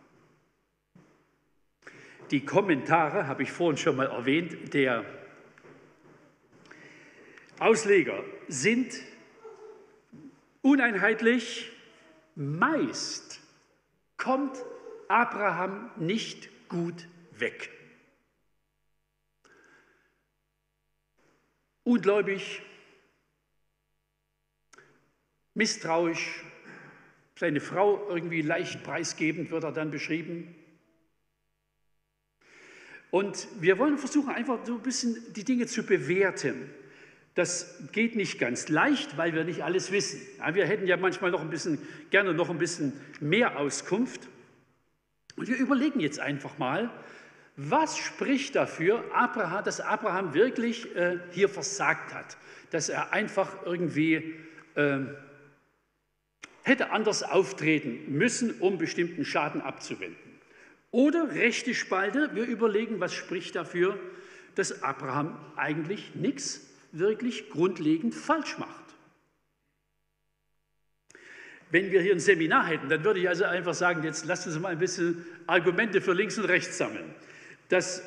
Die 2.31 2.47
Kommentare, 2.47 3.27
habe 3.27 3.43
ich 3.43 3.53
vorhin 3.53 3.77
schon 3.77 3.97
mal 3.97 4.07
erwähnt, 4.07 4.73
der 4.73 5.05
Ausleger 7.61 8.25
sind 8.49 8.95
uneinheitlich. 10.63 11.71
Meist 12.35 13.41
kommt 14.17 14.57
Abraham 15.09 15.91
nicht 15.97 16.49
gut 16.71 17.07
weg. 17.33 17.71
Ungläubig, 21.85 22.63
misstrauisch, 25.53 26.45
seine 27.37 27.61
Frau 27.61 28.09
irgendwie 28.09 28.43
leicht 28.43 28.83
preisgebend 28.85 29.51
wird 29.51 29.65
er 29.65 29.73
dann 29.73 29.91
beschrieben. 29.91 30.55
Und 33.11 33.49
wir 33.61 33.77
wollen 33.79 33.99
versuchen, 33.99 34.31
einfach 34.31 34.65
so 34.65 34.77
ein 34.77 34.83
bisschen 34.83 35.33
die 35.35 35.45
Dinge 35.45 35.67
zu 35.67 35.83
bewerten. 35.83 36.71
Das 37.35 37.79
geht 37.93 38.17
nicht 38.17 38.39
ganz 38.39 38.69
leicht, 38.69 39.17
weil 39.17 39.35
wir 39.35 39.45
nicht 39.45 39.63
alles 39.63 39.93
wissen. 39.93 40.21
Ja, 40.39 40.55
wir 40.55 40.67
hätten 40.67 40.87
ja 40.87 40.97
manchmal 40.97 41.31
noch 41.31 41.41
ein 41.41 41.51
bisschen, 41.51 41.79
gerne 42.11 42.35
noch 42.35 42.51
ein 42.51 42.59
bisschen 42.59 42.93
mehr 43.21 43.59
Auskunft. 43.59 44.29
Und 45.37 45.49
wir 45.49 45.57
überlegen 45.57 46.01
jetzt 46.01 46.19
einfach 46.19 46.59
mal, 46.59 46.91
was 47.57 47.99
spricht 47.99 48.57
dafür, 48.57 49.05
Abraham, 49.13 49.65
dass 49.65 49.81
Abraham 49.81 50.35
wirklich 50.35 50.95
äh, 50.97 51.19
hier 51.31 51.49
versagt 51.49 52.15
hat, 52.15 52.37
dass 52.71 52.89
er 52.89 53.13
einfach 53.13 53.65
irgendwie 53.65 54.35
äh, 54.75 54.99
hätte 56.63 56.91
anders 56.91 57.23
auftreten 57.23 58.17
müssen, 58.17 58.61
um 58.61 58.79
bestimmten 58.79 59.25
Schaden 59.25 59.61
abzuwenden. 59.61 60.17
Oder 60.91 61.35
rechte 61.35 61.75
Spalte, 61.75 62.31
wir 62.35 62.45
überlegen, 62.45 62.99
was 62.99 63.15
spricht 63.15 63.55
dafür, 63.55 63.99
dass 64.57 64.83
Abraham 64.83 65.39
eigentlich 65.57 66.15
nichts 66.15 66.67
wirklich 66.93 67.51
grundlegend 67.51 68.15
falsch 68.15 68.59
macht. 68.59 68.85
Wenn 71.71 71.93
wir 71.93 72.03
hier 72.03 72.13
ein 72.13 72.21
Seminar 72.21 72.67
hätten, 72.67 72.89
dann 72.89 73.05
würde 73.05 73.21
ich 73.21 73.29
also 73.29 73.45
einfach 73.45 73.75
sagen, 73.75 74.03
jetzt 74.03 74.27
lasst 74.27 74.47
uns 74.47 74.59
mal 74.59 74.71
ein 74.71 74.79
bisschen 74.79 75.25
Argumente 75.47 76.01
für 76.01 76.13
links 76.13 76.37
und 76.37 76.47
rechts 76.47 76.77
sammeln. 76.79 77.15
Das 77.69 78.03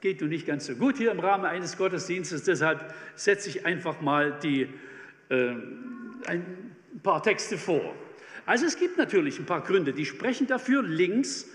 geht 0.00 0.20
nun 0.20 0.30
nicht 0.30 0.46
ganz 0.46 0.66
so 0.66 0.76
gut 0.76 0.96
hier 0.96 1.10
im 1.10 1.18
Rahmen 1.18 1.44
eines 1.44 1.76
Gottesdienstes, 1.76 2.44
deshalb 2.44 2.94
setze 3.16 3.48
ich 3.48 3.66
einfach 3.66 4.00
mal 4.00 4.38
die, 4.40 4.68
äh, 5.30 5.54
ein 6.26 6.76
paar 7.02 7.22
Texte 7.22 7.58
vor. 7.58 7.94
Also 8.46 8.66
es 8.66 8.78
gibt 8.78 8.96
natürlich 8.96 9.38
ein 9.38 9.46
paar 9.46 9.62
Gründe, 9.62 9.92
die 9.92 10.06
sprechen 10.06 10.46
dafür 10.46 10.82
links, 10.82 11.48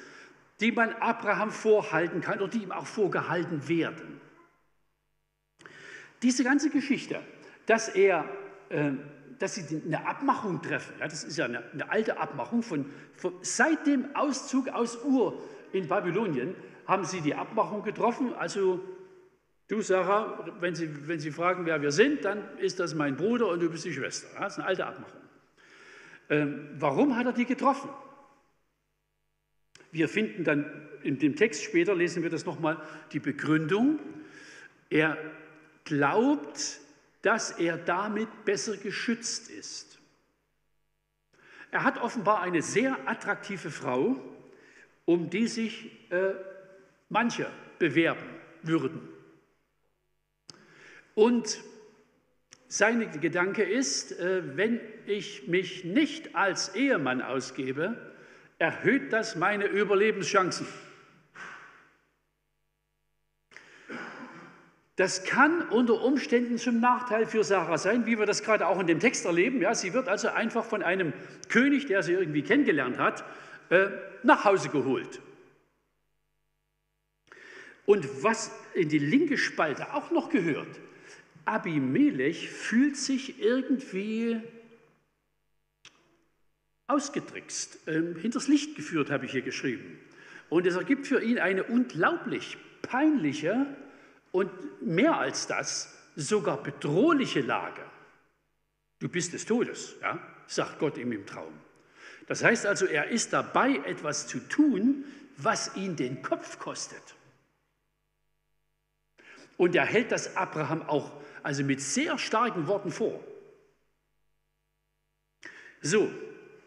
die 0.59 0.71
man 0.71 0.93
Abraham 0.93 1.51
vorhalten 1.51 2.21
kann 2.21 2.39
oder 2.39 2.49
die 2.49 2.63
ihm 2.63 2.71
auch 2.71 2.85
vorgehalten 2.85 3.67
werden. 3.67 4.12
Diese 6.23 6.43
ganze 6.43 6.69
Geschichte, 6.69 7.19
dass 7.65 7.89
er, 7.89 8.25
äh, 8.69 8.91
dass 9.39 9.55
sie 9.55 9.81
eine 9.85 10.07
Abmachung 10.07 10.61
treffen, 10.61 10.93
ja, 10.99 11.07
das 11.07 11.23
ist 11.23 11.37
ja 11.37 11.45
eine, 11.45 11.63
eine 11.73 11.91
alte 11.91 12.17
Abmachung 12.17 12.63
von, 12.63 12.85
von, 13.15 13.33
seit 13.41 13.85
dem 13.85 14.15
Auszug 14.15 14.69
aus 14.69 15.03
Ur 15.03 15.41
in 15.73 15.87
Babylonien 15.87 16.55
haben 16.85 17.03
sie 17.03 17.21
die 17.21 17.35
Abmachung 17.35 17.83
getroffen. 17.83 18.33
Also 18.33 18.81
du 19.67 19.81
Sarah, 19.81 20.45
wenn 20.59 20.75
sie, 20.75 21.07
wenn 21.07 21.19
sie 21.19 21.31
fragen, 21.31 21.65
wer 21.65 21.81
wir 21.81 21.91
sind, 21.91 22.23
dann 22.23 22.57
ist 22.59 22.79
das 22.79 22.95
mein 22.95 23.17
Bruder 23.17 23.49
und 23.49 23.59
du 23.59 23.69
bist 23.69 23.85
die 23.85 23.93
Schwester. 23.93 24.27
Ja, 24.33 24.41
das 24.41 24.53
ist 24.53 24.59
eine 24.59 24.67
alte 24.67 24.85
Abmachung. 24.85 25.21
Ähm, 26.29 26.69
warum 26.77 27.17
hat 27.17 27.25
er 27.25 27.33
die 27.33 27.45
getroffen? 27.45 27.89
Wir 29.91 30.07
finden 30.07 30.43
dann 30.43 30.89
in 31.03 31.19
dem 31.19 31.35
Text 31.35 31.63
später, 31.63 31.93
lesen 31.93 32.23
wir 32.23 32.29
das 32.29 32.45
nochmal, 32.45 32.81
die 33.11 33.19
Begründung. 33.19 33.99
Er 34.89 35.17
glaubt, 35.83 36.79
dass 37.21 37.51
er 37.51 37.77
damit 37.77 38.45
besser 38.45 38.77
geschützt 38.77 39.49
ist. 39.49 39.99
Er 41.71 41.83
hat 41.83 41.97
offenbar 41.97 42.41
eine 42.41 42.61
sehr 42.61 43.07
attraktive 43.07 43.71
Frau, 43.71 44.21
um 45.05 45.29
die 45.29 45.47
sich 45.47 45.89
äh, 46.11 46.33
manche 47.09 47.49
bewerben 47.79 48.29
würden. 48.61 49.09
Und 51.15 51.63
sein 52.67 53.19
Gedanke 53.21 53.63
ist, 53.63 54.19
äh, 54.19 54.57
wenn 54.57 54.79
ich 55.05 55.47
mich 55.47 55.83
nicht 55.83 56.35
als 56.35 56.75
Ehemann 56.75 57.21
ausgebe, 57.21 57.95
erhöht 58.59 59.13
das 59.13 59.35
meine 59.35 59.65
Überlebenschancen. 59.65 60.67
Das 64.95 65.23
kann 65.23 65.67
unter 65.69 66.01
Umständen 66.03 66.57
zum 66.59 66.79
Nachteil 66.79 67.25
für 67.25 67.43
Sarah 67.43 67.79
sein, 67.79 68.05
wie 68.05 68.19
wir 68.19 68.27
das 68.27 68.43
gerade 68.43 68.67
auch 68.67 68.79
in 68.79 68.85
dem 68.85 68.99
Text 68.99 69.25
erleben. 69.25 69.59
Ja, 69.61 69.73
sie 69.73 69.93
wird 69.93 70.07
also 70.07 70.27
einfach 70.27 70.63
von 70.63 70.83
einem 70.83 71.13
König, 71.49 71.87
der 71.87 72.03
sie 72.03 72.13
irgendwie 72.13 72.43
kennengelernt 72.43 72.99
hat, 72.99 73.23
äh, 73.69 73.87
nach 74.21 74.45
Hause 74.45 74.69
geholt. 74.69 75.19
Und 77.85 78.23
was 78.23 78.51
in 78.75 78.87
die 78.87 78.99
linke 78.99 79.37
Spalte 79.37 79.93
auch 79.93 80.11
noch 80.11 80.29
gehört, 80.29 80.79
Abimelech 81.45 82.49
fühlt 82.49 82.95
sich 82.95 83.41
irgendwie 83.41 84.41
ausgetrickst, 86.87 87.87
äh, 87.87 88.13
hinters 88.21 88.47
Licht 88.47 88.75
geführt, 88.75 89.09
habe 89.09 89.25
ich 89.25 89.31
hier 89.31 89.41
geschrieben. 89.41 89.99
Und 90.49 90.67
es 90.67 90.75
ergibt 90.75 91.07
für 91.07 91.21
ihn 91.21 91.39
eine 91.39 91.63
unglaublich 91.63 92.57
peinliche 92.83 93.65
und 94.33 94.81
mehr 94.81 95.17
als 95.17 95.47
das, 95.47 95.93
sogar 96.15 96.61
bedrohliche 96.61 97.41
Lage. 97.41 97.83
Du 98.99 99.07
bist 99.07 99.31
des 99.33 99.45
Todes, 99.45 99.95
ja? 100.01 100.19
sagt 100.47 100.79
Gott 100.79 100.97
ihm 100.97 101.11
im 101.11 101.25
Traum. 101.25 101.53
Das 102.27 102.43
heißt 102.43 102.65
also, 102.65 102.85
er 102.85 103.07
ist 103.09 103.31
dabei, 103.31 103.77
etwas 103.85 104.27
zu 104.27 104.39
tun, 104.39 105.05
was 105.37 105.75
ihn 105.75 105.95
den 105.95 106.21
Kopf 106.21 106.59
kostet. 106.59 107.01
Und 109.57 109.75
er 109.75 109.85
hält 109.85 110.11
das 110.11 110.35
Abraham 110.35 110.81
auch 110.83 111.11
also 111.43 111.63
mit 111.63 111.81
sehr 111.81 112.17
starken 112.17 112.67
Worten 112.67 112.91
vor. 112.91 113.23
So, 115.81 116.09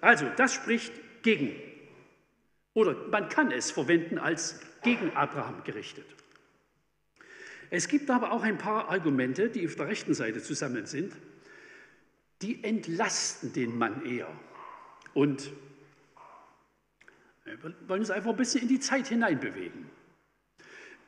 also 0.01 0.29
das 0.37 0.55
spricht 0.55 0.93
gegen. 1.23 1.57
Oder 2.75 2.95
man 3.09 3.29
kann 3.29 3.51
es 3.51 3.71
verwenden 3.71 4.19
als 4.19 4.61
gegen 4.83 5.17
Abraham 5.17 5.65
gerichtet. 5.65 6.07
Es 7.71 7.89
gibt 7.89 8.11
aber 8.11 8.33
auch 8.33 8.43
ein 8.43 8.59
paar 8.59 8.89
Argumente, 8.89 9.49
die 9.49 9.67
auf 9.67 9.75
der 9.77 9.89
rechten 9.89 10.15
Seite 10.15 10.43
zusammen 10.43 10.87
sind, 10.87 11.13
die 12.43 12.63
entlasten 12.63 13.53
den 13.53 13.77
Mann 13.77 14.05
eher. 14.05 14.29
Und 15.15 15.51
wir 17.45 17.63
wollen 17.63 18.01
uns 18.01 18.11
einfach 18.11 18.31
ein 18.31 18.37
bisschen 18.37 18.63
in 18.63 18.69
die 18.69 18.81
Zeit 18.81 19.07
hineinbewegen. 19.07 19.87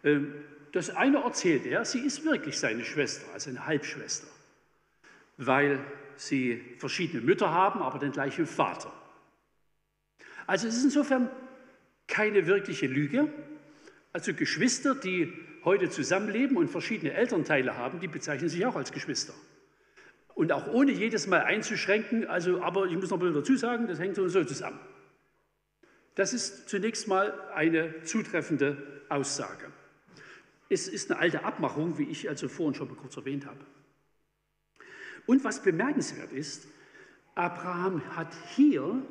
Ähm, 0.05 0.35
das 0.73 0.91
eine 0.91 1.19
erzählt 1.19 1.67
er, 1.67 1.85
sie 1.85 2.01
ist 2.01 2.25
wirklich 2.25 2.59
seine 2.59 2.85
Schwester, 2.85 3.33
also 3.33 3.51
eine 3.51 3.67
Halbschwester, 3.67 4.29
weil 5.37 5.81
sie 6.17 6.63
verschiedene 6.79 7.23
Mütter 7.23 7.51
haben, 7.51 7.83
aber 7.83 7.99
den 7.99 8.13
gleichen 8.13 8.47
Vater. 8.47 8.93
Also 10.47 10.69
es 10.69 10.77
ist 10.77 10.85
insofern 10.85 11.31
keine 12.07 12.47
wirkliche 12.47 12.87
Lüge. 12.87 13.33
Also 14.13 14.35
Geschwister, 14.35 14.95
die 14.95 15.33
heute 15.65 15.91
zusammenleben 15.91 16.57
und 16.57 16.69
verschiedene 16.69 17.13
Elternteile 17.13 17.77
haben, 17.77 18.01
die 18.01 18.09
bezeichnen 18.09 18.49
sich 18.49 18.65
auch 18.67 18.77
als 18.77 18.93
Geschwister. 18.93 19.35
Und 20.35 20.53
auch 20.53 20.69
ohne 20.69 20.93
jedes 20.93 21.27
Mal 21.27 21.41
einzuschränken, 21.41 22.27
also, 22.27 22.63
aber 22.63 22.87
ich 22.87 22.97
muss 22.97 23.11
noch 23.11 23.19
mal 23.19 23.33
dazu 23.33 23.57
sagen, 23.57 23.89
das 23.89 23.99
hängt 23.99 24.15
so 24.17 24.23
und 24.23 24.31
so 24.31 24.45
zusammen. 24.45 24.79
Das 26.15 26.33
ist 26.33 26.69
zunächst 26.69 27.09
mal 27.09 27.33
eine 27.55 28.03
zutreffende 28.03 29.03
Aussage. 29.09 29.73
Es 30.69 30.87
ist 30.87 31.11
eine 31.11 31.21
alte 31.21 31.45
Abmachung, 31.45 31.99
wie 31.99 32.05
ich 32.05 32.29
also 32.29 32.49
vorhin 32.49 32.75
schon 32.75 32.89
mal 32.89 32.97
kurz 32.97 33.17
erwähnt 33.17 33.47
habe. 33.47 33.61
Und 35.27 35.45
was 35.45 35.63
bemerkenswert 35.63 36.33
ist, 36.33 36.69
Abraham 37.35 38.17
hat 38.17 38.35
hier, 38.57 39.03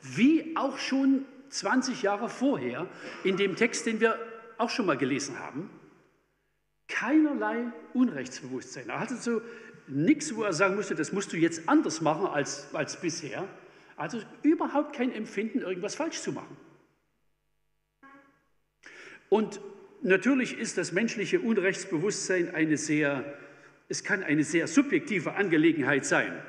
wie 0.00 0.56
auch 0.56 0.78
schon 0.78 1.24
20 1.50 2.02
Jahre 2.02 2.28
vorher, 2.28 2.88
in 3.22 3.36
dem 3.36 3.54
Text, 3.54 3.86
den 3.86 4.00
wir 4.00 4.18
auch 4.58 4.70
schon 4.70 4.86
mal 4.86 4.96
gelesen 4.96 5.38
haben, 5.38 5.70
keinerlei 6.88 7.72
Unrechtsbewusstsein. 7.92 8.88
Er 8.88 9.00
hatte 9.00 9.16
so 9.16 9.40
nichts, 9.86 10.34
wo 10.34 10.42
er 10.42 10.52
sagen 10.52 10.76
musste, 10.76 10.94
das 10.94 11.12
musst 11.12 11.32
du 11.32 11.36
jetzt 11.36 11.68
anders 11.68 12.00
machen 12.00 12.26
als, 12.26 12.74
als 12.74 13.00
bisher. 13.00 13.46
Also 13.96 14.20
überhaupt 14.42 14.94
kein 14.94 15.12
Empfinden, 15.12 15.60
irgendwas 15.60 15.94
falsch 15.94 16.20
zu 16.20 16.32
machen. 16.32 16.56
Und 19.28 19.60
Natürlich 20.04 20.58
ist 20.58 20.76
das 20.76 20.92
menschliche 20.92 21.40
Unrechtsbewusstsein 21.40 22.54
eine 22.54 22.76
sehr, 22.76 23.24
es 23.88 24.04
kann 24.04 24.22
eine 24.22 24.44
sehr 24.44 24.66
subjektive 24.66 25.32
Angelegenheit 25.32 26.04
sein. 26.04 26.42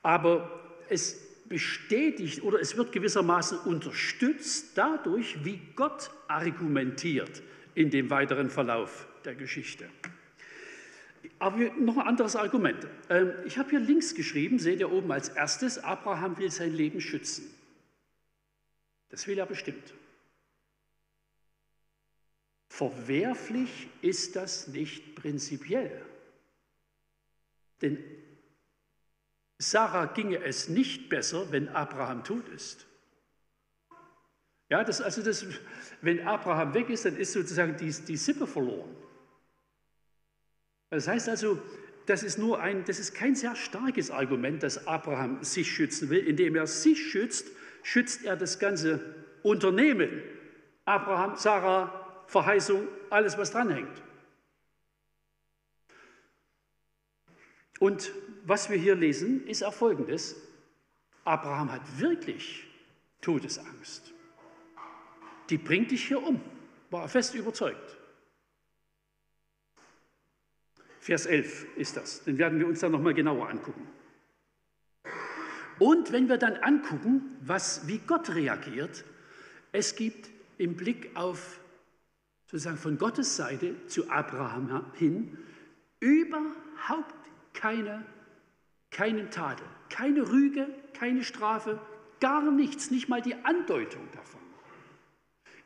Aber 0.00 0.50
es 0.88 1.29
bestätigt 1.50 2.42
oder 2.44 2.60
es 2.60 2.76
wird 2.76 2.92
gewissermaßen 2.92 3.58
unterstützt 3.58 4.78
dadurch, 4.78 5.44
wie 5.44 5.60
Gott 5.74 6.10
argumentiert 6.28 7.42
in 7.74 7.90
dem 7.90 8.08
weiteren 8.08 8.48
Verlauf 8.48 9.08
der 9.24 9.34
Geschichte. 9.34 9.90
Aber 11.40 11.58
noch 11.58 11.98
ein 11.98 12.06
anderes 12.06 12.36
Argument. 12.36 12.86
Ähm, 13.08 13.32
ich 13.44 13.58
habe 13.58 13.70
hier 13.70 13.80
links 13.80 14.14
geschrieben, 14.14 14.60
seht 14.60 14.78
ihr 14.78 14.92
oben 14.92 15.10
als 15.10 15.28
erstes, 15.30 15.78
Abraham 15.78 16.38
will 16.38 16.50
sein 16.50 16.72
Leben 16.72 17.00
schützen. 17.00 17.52
Das 19.08 19.26
will 19.26 19.36
er 19.36 19.46
bestimmt. 19.46 19.92
Verwerflich 22.68 23.88
ist 24.02 24.36
das 24.36 24.68
nicht 24.68 25.16
prinzipiell. 25.16 26.00
Denn 27.82 27.98
Sarah 29.60 30.06
ginge 30.06 30.42
es 30.42 30.70
nicht 30.70 31.10
besser, 31.10 31.52
wenn 31.52 31.68
Abraham 31.68 32.24
tot 32.24 32.48
ist. 32.48 32.86
Ja, 34.70 34.82
das, 34.82 35.02
also 35.02 35.22
das, 35.22 35.44
wenn 36.00 36.26
Abraham 36.26 36.72
weg 36.72 36.88
ist, 36.88 37.04
dann 37.04 37.16
ist 37.16 37.32
sozusagen 37.34 37.76
die, 37.76 37.90
die 37.90 38.16
Sippe 38.16 38.46
verloren. 38.46 38.96
Das 40.88 41.06
heißt 41.06 41.28
also, 41.28 41.60
das 42.06 42.22
ist 42.22 42.38
nur 42.38 42.60
ein, 42.60 42.84
das 42.86 42.98
ist 42.98 43.14
kein 43.14 43.34
sehr 43.34 43.54
starkes 43.54 44.10
Argument, 44.10 44.62
dass 44.62 44.86
Abraham 44.86 45.44
sich 45.44 45.70
schützen 45.70 46.08
will. 46.08 46.26
Indem 46.26 46.56
er 46.56 46.66
sich 46.66 47.10
schützt, 47.10 47.46
schützt 47.82 48.24
er 48.24 48.36
das 48.36 48.58
ganze 48.60 49.14
Unternehmen. 49.42 50.22
Abraham, 50.86 51.36
Sarah, 51.36 52.24
Verheißung, 52.28 52.88
alles, 53.10 53.36
was 53.36 53.50
dranhängt. 53.50 54.02
Und 57.80 58.12
was 58.44 58.70
wir 58.70 58.76
hier 58.76 58.94
lesen, 58.94 59.44
ist 59.48 59.64
auch 59.64 59.74
folgendes. 59.74 60.36
Abraham 61.24 61.72
hat 61.72 61.98
wirklich 61.98 62.66
Todesangst. 63.20 64.12
Die 65.48 65.58
bringt 65.58 65.90
dich 65.90 66.06
hier 66.06 66.22
um, 66.22 66.40
war 66.90 67.02
er 67.02 67.08
fest 67.08 67.34
überzeugt. 67.34 67.96
Vers 71.00 71.26
11 71.26 71.66
ist 71.76 71.96
das. 71.96 72.22
Den 72.24 72.38
werden 72.38 72.58
wir 72.58 72.66
uns 72.66 72.80
dann 72.80 72.92
nochmal 72.92 73.14
genauer 73.14 73.48
angucken. 73.48 73.88
Und 75.78 76.12
wenn 76.12 76.28
wir 76.28 76.36
dann 76.36 76.56
angucken, 76.56 77.38
was, 77.40 77.88
wie 77.88 77.98
Gott 77.98 78.34
reagiert, 78.34 79.04
es 79.72 79.96
gibt 79.96 80.28
im 80.58 80.76
Blick 80.76 81.10
auf 81.14 81.58
sozusagen 82.44 82.76
von 82.76 82.98
Gottes 82.98 83.36
Seite 83.36 83.86
zu 83.86 84.10
Abraham 84.10 84.92
hin 84.94 85.38
überhaupt 86.00 87.19
keine, 87.52 88.04
keinen 88.90 89.30
Tadel, 89.30 89.66
keine 89.88 90.30
Rüge, 90.30 90.68
keine 90.94 91.24
Strafe, 91.24 91.80
gar 92.20 92.50
nichts, 92.50 92.90
nicht 92.90 93.08
mal 93.08 93.22
die 93.22 93.34
Andeutung 93.44 94.06
davon. 94.12 94.40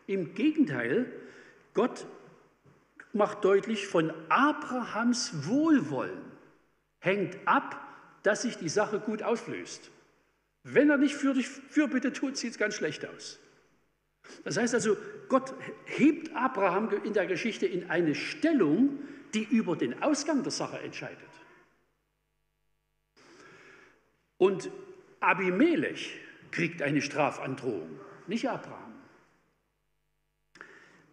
Im 0.07 0.35
Gegenteil, 0.35 1.11
Gott 1.73 2.07
macht 3.13 3.45
deutlich, 3.45 3.87
von 3.87 4.13
Abrahams 4.29 5.47
Wohlwollen 5.47 6.23
hängt 7.01 7.37
ab, 7.47 7.81
dass 8.23 8.43
sich 8.43 8.57
die 8.57 8.69
Sache 8.69 9.01
gut 9.01 9.23
auflöst. 9.23 9.91
Wenn 10.63 10.89
er 10.91 10.97
nicht 10.97 11.15
für 11.15 11.35
dich 11.35 11.47
Fürbitte 11.47 12.13
tut, 12.13 12.37
sieht 12.37 12.53
es 12.53 12.59
ganz 12.59 12.75
schlecht 12.75 13.07
aus. 13.07 13.39
Das 14.45 14.57
heißt 14.57 14.75
also, 14.75 14.97
Gott 15.29 15.55
hebt 15.85 16.35
Abraham 16.35 16.91
in 17.05 17.13
der 17.13 17.27
Geschichte 17.27 17.67
in 17.67 17.91
eine 17.91 18.15
Stellung, 18.15 18.99
die 19.35 19.45
über 19.45 19.77
den 19.77 20.03
Ausgang 20.03 20.43
der 20.43 20.53
Sache 20.53 20.79
entscheidet. 20.81 21.19
Und 24.39 24.71
Abimelech 25.21 26.15
kriegt 26.51 26.83
eine 26.83 27.03
Strafandrohung, 27.03 27.99
nicht 28.27 28.49
Abraham. 28.49 28.95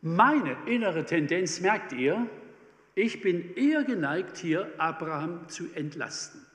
Meine 0.01 0.57
innere 0.65 1.05
Tendenz, 1.05 1.61
merkt 1.61 1.93
ihr, 1.93 2.27
ich 2.95 3.21
bin 3.21 3.55
eher 3.55 3.83
geneigt, 3.83 4.37
hier 4.37 4.71
Abraham 4.77 5.47
zu 5.47 5.71
entlasten. 5.73 6.45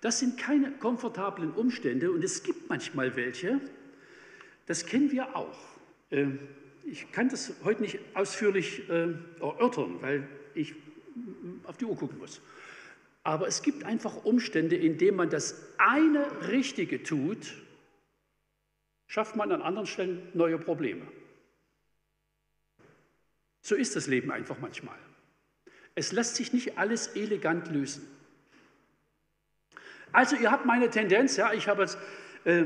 Das 0.00 0.18
sind 0.18 0.38
keine 0.38 0.72
komfortablen 0.72 1.52
Umstände 1.52 2.10
und 2.10 2.24
es 2.24 2.42
gibt 2.42 2.68
manchmal 2.68 3.16
welche, 3.16 3.60
das 4.66 4.86
kennen 4.86 5.10
wir 5.10 5.36
auch. 5.36 5.58
Ähm, 6.10 6.38
ich 6.84 7.10
kann 7.12 7.28
das 7.28 7.52
heute 7.64 7.82
nicht 7.82 7.98
ausführlich 8.14 8.88
äh, 8.88 9.14
erörtern, 9.40 10.00
weil 10.00 10.28
ich 10.54 10.74
auf 11.64 11.76
die 11.76 11.84
Uhr 11.84 11.96
gucken 11.96 12.18
muss. 12.18 12.40
Aber 13.22 13.46
es 13.46 13.62
gibt 13.62 13.84
einfach 13.84 14.24
Umstände, 14.24 14.76
in 14.76 14.98
denen 14.98 15.16
man 15.16 15.30
das 15.30 15.62
eine 15.78 16.48
Richtige 16.48 17.02
tut, 17.02 17.54
schafft 19.06 19.36
man 19.36 19.52
an 19.52 19.62
anderen 19.62 19.86
Stellen 19.86 20.28
neue 20.34 20.58
Probleme. 20.58 21.06
So 23.60 23.74
ist 23.74 23.94
das 23.94 24.06
Leben 24.06 24.30
einfach 24.30 24.58
manchmal. 24.60 24.98
Es 25.94 26.12
lässt 26.12 26.36
sich 26.36 26.52
nicht 26.52 26.78
alles 26.78 27.08
elegant 27.08 27.68
lösen. 27.68 28.06
Also 30.12 30.36
ihr 30.36 30.50
habt 30.50 30.64
meine 30.64 30.90
Tendenz, 30.90 31.36
ja, 31.36 31.52
ich 31.52 31.68
habe 31.68 31.82
es, 31.84 31.98
äh, 32.44 32.64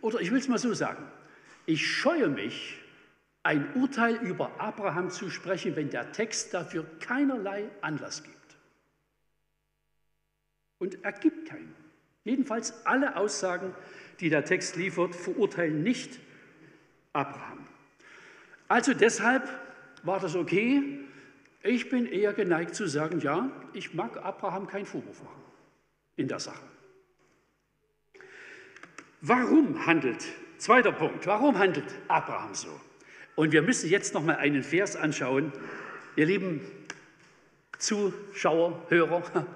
oder 0.00 0.20
ich 0.20 0.30
will 0.30 0.38
es 0.38 0.48
mal 0.48 0.58
so 0.58 0.72
sagen, 0.72 1.04
ich 1.66 1.86
scheue 1.86 2.28
mich, 2.28 2.78
ein 3.42 3.74
Urteil 3.74 4.16
über 4.16 4.60
Abraham 4.60 5.10
zu 5.10 5.30
sprechen, 5.30 5.74
wenn 5.76 5.88
der 5.88 6.12
Text 6.12 6.52
dafür 6.52 6.84
keinerlei 7.00 7.70
Anlass 7.80 8.22
gibt. 8.22 8.39
Und 10.80 11.04
er 11.04 11.12
gibt 11.12 11.48
keinen. 11.48 11.72
Jedenfalls 12.24 12.84
alle 12.84 13.16
Aussagen, 13.16 13.74
die 14.18 14.30
der 14.30 14.44
Text 14.44 14.76
liefert, 14.76 15.14
verurteilen 15.14 15.82
nicht 15.82 16.18
Abraham. 17.12 17.66
Also 18.66 18.94
deshalb 18.94 19.48
war 20.02 20.18
das 20.18 20.34
okay. 20.34 21.00
Ich 21.62 21.90
bin 21.90 22.06
eher 22.06 22.32
geneigt 22.32 22.74
zu 22.74 22.86
sagen, 22.86 23.20
ja, 23.20 23.50
ich 23.74 23.94
mag 23.94 24.16
Abraham 24.24 24.66
keinen 24.66 24.86
Vorwurf 24.86 25.22
machen 25.22 25.42
in 26.16 26.28
der 26.28 26.40
Sache. 26.40 26.64
Warum 29.20 29.86
handelt, 29.86 30.24
zweiter 30.56 30.92
Punkt, 30.92 31.26
warum 31.26 31.58
handelt 31.58 31.84
Abraham 32.08 32.54
so? 32.54 32.80
Und 33.36 33.52
wir 33.52 33.60
müssen 33.60 33.90
jetzt 33.90 34.14
noch 34.14 34.22
mal 34.22 34.36
einen 34.36 34.62
Vers 34.62 34.96
anschauen. 34.96 35.52
Ihr 36.16 36.26
lieben 36.26 36.62
Zuschauer, 37.78 38.86
Hörer, 38.88 39.46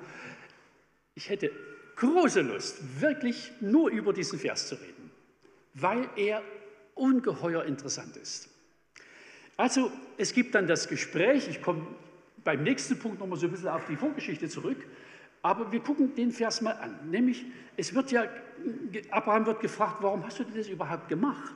ich 1.14 1.29
hätte 1.29 1.50
große 1.96 2.40
Lust, 2.40 3.00
wirklich 3.00 3.53
nur 3.61 3.90
über 3.90 4.12
diesen 4.12 4.38
Vers 4.38 4.68
zu 4.68 4.74
reden, 4.74 5.11
weil 5.74 6.09
er 6.16 6.42
ungeheuer 6.94 7.64
interessant 7.64 8.16
ist. 8.16 8.48
Also 9.57 9.92
es 10.16 10.33
gibt 10.33 10.55
dann 10.55 10.66
das 10.66 10.88
Gespräch, 10.88 11.48
ich 11.48 11.62
komme 11.62 11.87
beim 12.42 12.62
nächsten 12.62 12.98
Punkt 12.98 13.20
nochmal 13.20 13.38
so 13.38 13.46
ein 13.46 13.53
bisschen 13.53 13.68
auf 13.68 13.87
die 13.87 13.96
Vorgeschichte 13.96 14.48
zurück, 14.48 14.85
aber 15.42 15.70
wir 15.70 15.81
gucken 15.81 16.14
den 16.14 16.33
Vers 16.33 16.61
mal 16.61 16.72
an. 16.72 17.11
Nämlich, 17.11 17.44
es 17.77 17.94
wird 17.94 18.11
ja, 18.11 18.27
Abraham 19.11 19.46
wird 19.46 19.61
gefragt, 19.61 19.98
warum 20.00 20.24
hast 20.24 20.38
du 20.38 20.44
das 20.44 20.68
überhaupt 20.68 21.09
gemacht? 21.09 21.55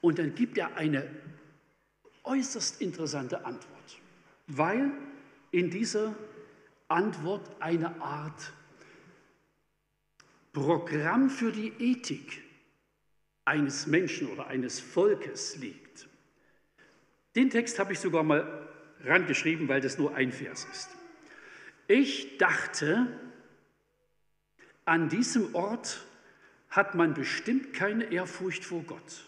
Und 0.00 0.18
dann 0.18 0.34
gibt 0.34 0.58
er 0.58 0.76
eine 0.76 1.06
äußerst 2.24 2.80
interessante 2.80 3.44
Antwort, 3.44 3.98
weil 4.46 4.90
in 5.50 5.70
dieser 5.70 6.14
Antwort 6.90 7.48
eine 7.60 8.00
Art 8.00 8.52
Programm 10.52 11.30
für 11.30 11.52
die 11.52 11.72
Ethik 11.78 12.42
eines 13.44 13.86
Menschen 13.86 14.28
oder 14.28 14.48
eines 14.48 14.80
Volkes 14.80 15.56
liegt. 15.56 16.08
Den 17.36 17.50
Text 17.50 17.78
habe 17.78 17.92
ich 17.92 18.00
sogar 18.00 18.24
mal 18.24 18.68
rangeschrieben, 19.04 19.68
weil 19.68 19.80
das 19.80 19.98
nur 19.98 20.14
ein 20.14 20.32
Vers 20.32 20.66
ist. 20.72 20.90
Ich 21.86 22.38
dachte, 22.38 23.06
an 24.84 25.08
diesem 25.08 25.54
Ort 25.54 26.04
hat 26.68 26.94
man 26.94 27.14
bestimmt 27.14 27.72
keine 27.72 28.04
Ehrfurcht 28.04 28.64
vor 28.64 28.82
Gott. 28.82 29.24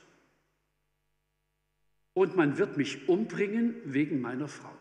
Und 2.15 2.37
man 2.37 2.59
wird 2.59 2.77
mich 2.77 3.09
umbringen 3.09 3.77
wegen 3.85 4.21
meiner 4.21 4.49
Frau. 4.49 4.77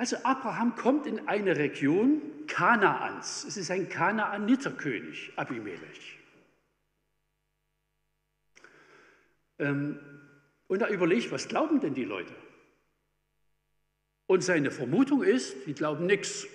Also 0.00 0.16
Abraham 0.22 0.76
kommt 0.76 1.06
in 1.06 1.28
eine 1.28 1.58
Region 1.58 2.22
Kanaans. 2.46 3.44
Es 3.44 3.58
ist 3.58 3.70
ein 3.70 3.90
Kanaaniterkönig, 3.90 5.34
Abimelech. 5.36 6.18
Ähm, 9.58 10.00
und 10.68 10.80
er 10.80 10.88
überlegt, 10.88 11.30
was 11.32 11.48
glauben 11.48 11.80
denn 11.80 11.92
die 11.92 12.06
Leute? 12.06 12.34
Und 14.26 14.42
seine 14.42 14.70
Vermutung 14.70 15.22
ist, 15.22 15.54
die 15.66 15.74
glauben 15.74 16.06
nichts. 16.06 16.46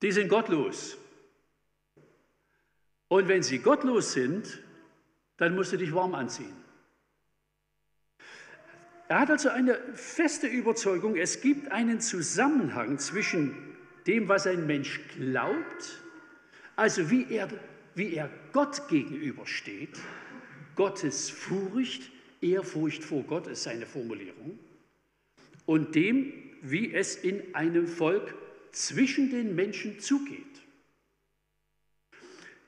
Die 0.00 0.12
sind 0.12 0.30
gottlos. 0.30 0.96
Und 3.08 3.28
wenn 3.28 3.42
sie 3.42 3.58
gottlos 3.58 4.14
sind, 4.14 4.62
dann 5.36 5.54
musst 5.54 5.74
du 5.74 5.76
dich 5.76 5.94
warm 5.94 6.14
anziehen. 6.14 6.56
Er 9.08 9.20
hat 9.20 9.30
also 9.30 9.50
eine 9.50 9.78
feste 9.94 10.48
Überzeugung, 10.48 11.16
es 11.16 11.40
gibt 11.40 11.70
einen 11.70 12.00
Zusammenhang 12.00 12.98
zwischen 12.98 13.54
dem, 14.06 14.28
was 14.28 14.46
ein 14.46 14.66
Mensch 14.66 15.00
glaubt, 15.16 16.02
also 16.74 17.08
wie 17.10 17.26
er, 17.30 17.48
wie 17.94 18.14
er 18.14 18.28
Gott 18.52 18.88
gegenübersteht, 18.88 19.96
Gottes 20.74 21.30
Furcht, 21.30 22.10
Ehrfurcht 22.40 23.04
vor 23.04 23.22
Gott 23.22 23.46
ist 23.46 23.62
seine 23.62 23.86
Formulierung, 23.86 24.58
und 25.66 25.94
dem, 25.94 26.32
wie 26.62 26.92
es 26.92 27.16
in 27.16 27.54
einem 27.54 27.86
Volk 27.86 28.34
zwischen 28.72 29.30
den 29.30 29.54
Menschen 29.54 30.00
zugeht. 30.00 30.44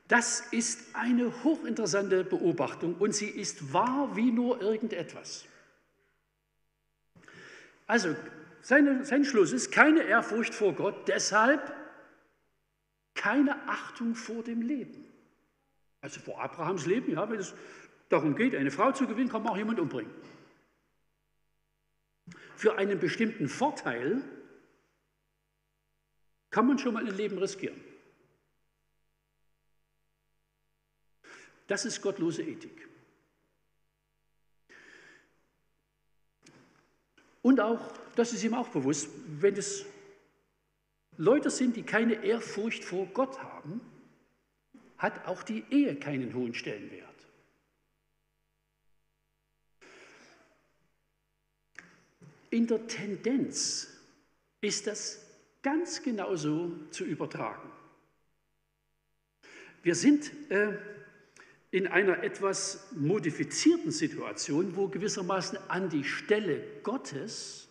Das 0.07 0.41
ist 0.51 0.95
eine 0.95 1.43
hochinteressante 1.43 2.23
Beobachtung 2.23 2.95
und 2.95 3.13
sie 3.13 3.27
ist 3.27 3.73
wahr 3.73 4.15
wie 4.15 4.31
nur 4.31 4.59
irgendetwas. 4.59 5.45
Also 7.89 8.15
seine, 8.61 9.03
sein 9.03 9.25
Schluss 9.25 9.51
ist 9.51 9.71
keine 9.71 10.03
Ehrfurcht 10.03 10.53
vor 10.53 10.73
Gott, 10.73 11.07
deshalb 11.07 11.73
keine 13.15 13.67
Achtung 13.67 14.13
vor 14.13 14.43
dem 14.43 14.61
Leben. 14.61 15.05
Also 15.99 16.19
vor 16.19 16.39
Abrahams 16.39 16.85
Leben, 16.85 17.11
ja, 17.11 17.27
wenn 17.31 17.39
es 17.39 17.55
darum 18.09 18.35
geht, 18.35 18.53
eine 18.53 18.69
Frau 18.69 18.91
zu 18.91 19.07
gewinnen, 19.07 19.29
kann 19.29 19.41
man 19.41 19.53
auch 19.53 19.57
jemand 19.57 19.79
umbringen. 19.79 20.13
Für 22.55 22.77
einen 22.77 22.99
bestimmten 22.99 23.49
Vorteil 23.49 24.21
kann 26.51 26.67
man 26.67 26.77
schon 26.77 26.93
mal 26.93 27.07
ein 27.07 27.15
Leben 27.15 27.39
riskieren. 27.39 27.83
Das 31.65 31.85
ist 31.85 32.03
gottlose 32.03 32.43
Ethik. 32.43 32.88
Und 37.41 37.59
auch, 37.59 37.79
das 38.15 38.33
ist 38.33 38.43
ihm 38.43 38.53
auch 38.53 38.69
bewusst, 38.69 39.09
wenn 39.39 39.55
es 39.55 39.85
Leute 41.17 41.49
sind, 41.49 41.75
die 41.75 41.83
keine 41.83 42.23
Ehrfurcht 42.23 42.83
vor 42.83 43.05
Gott 43.07 43.41
haben, 43.41 43.81
hat 44.97 45.27
auch 45.27 45.43
die 45.43 45.63
Ehe 45.69 45.95
keinen 45.95 46.33
hohen 46.33 46.53
Stellenwert. 46.53 47.07
In 52.49 52.67
der 52.67 52.87
Tendenz 52.87 53.87
ist 54.61 54.87
das 54.87 55.25
ganz 55.61 56.01
genauso 56.01 56.71
zu 56.91 57.05
übertragen. 57.05 57.69
Wir 59.83 59.95
sind 59.95 60.31
äh, 60.49 60.77
in 61.71 61.87
einer 61.87 62.23
etwas 62.23 62.87
modifizierten 62.95 63.91
Situation, 63.91 64.75
wo 64.75 64.87
gewissermaßen 64.87 65.59
an 65.67 65.89
die 65.89 66.03
Stelle 66.03 66.63
Gottes 66.83 67.67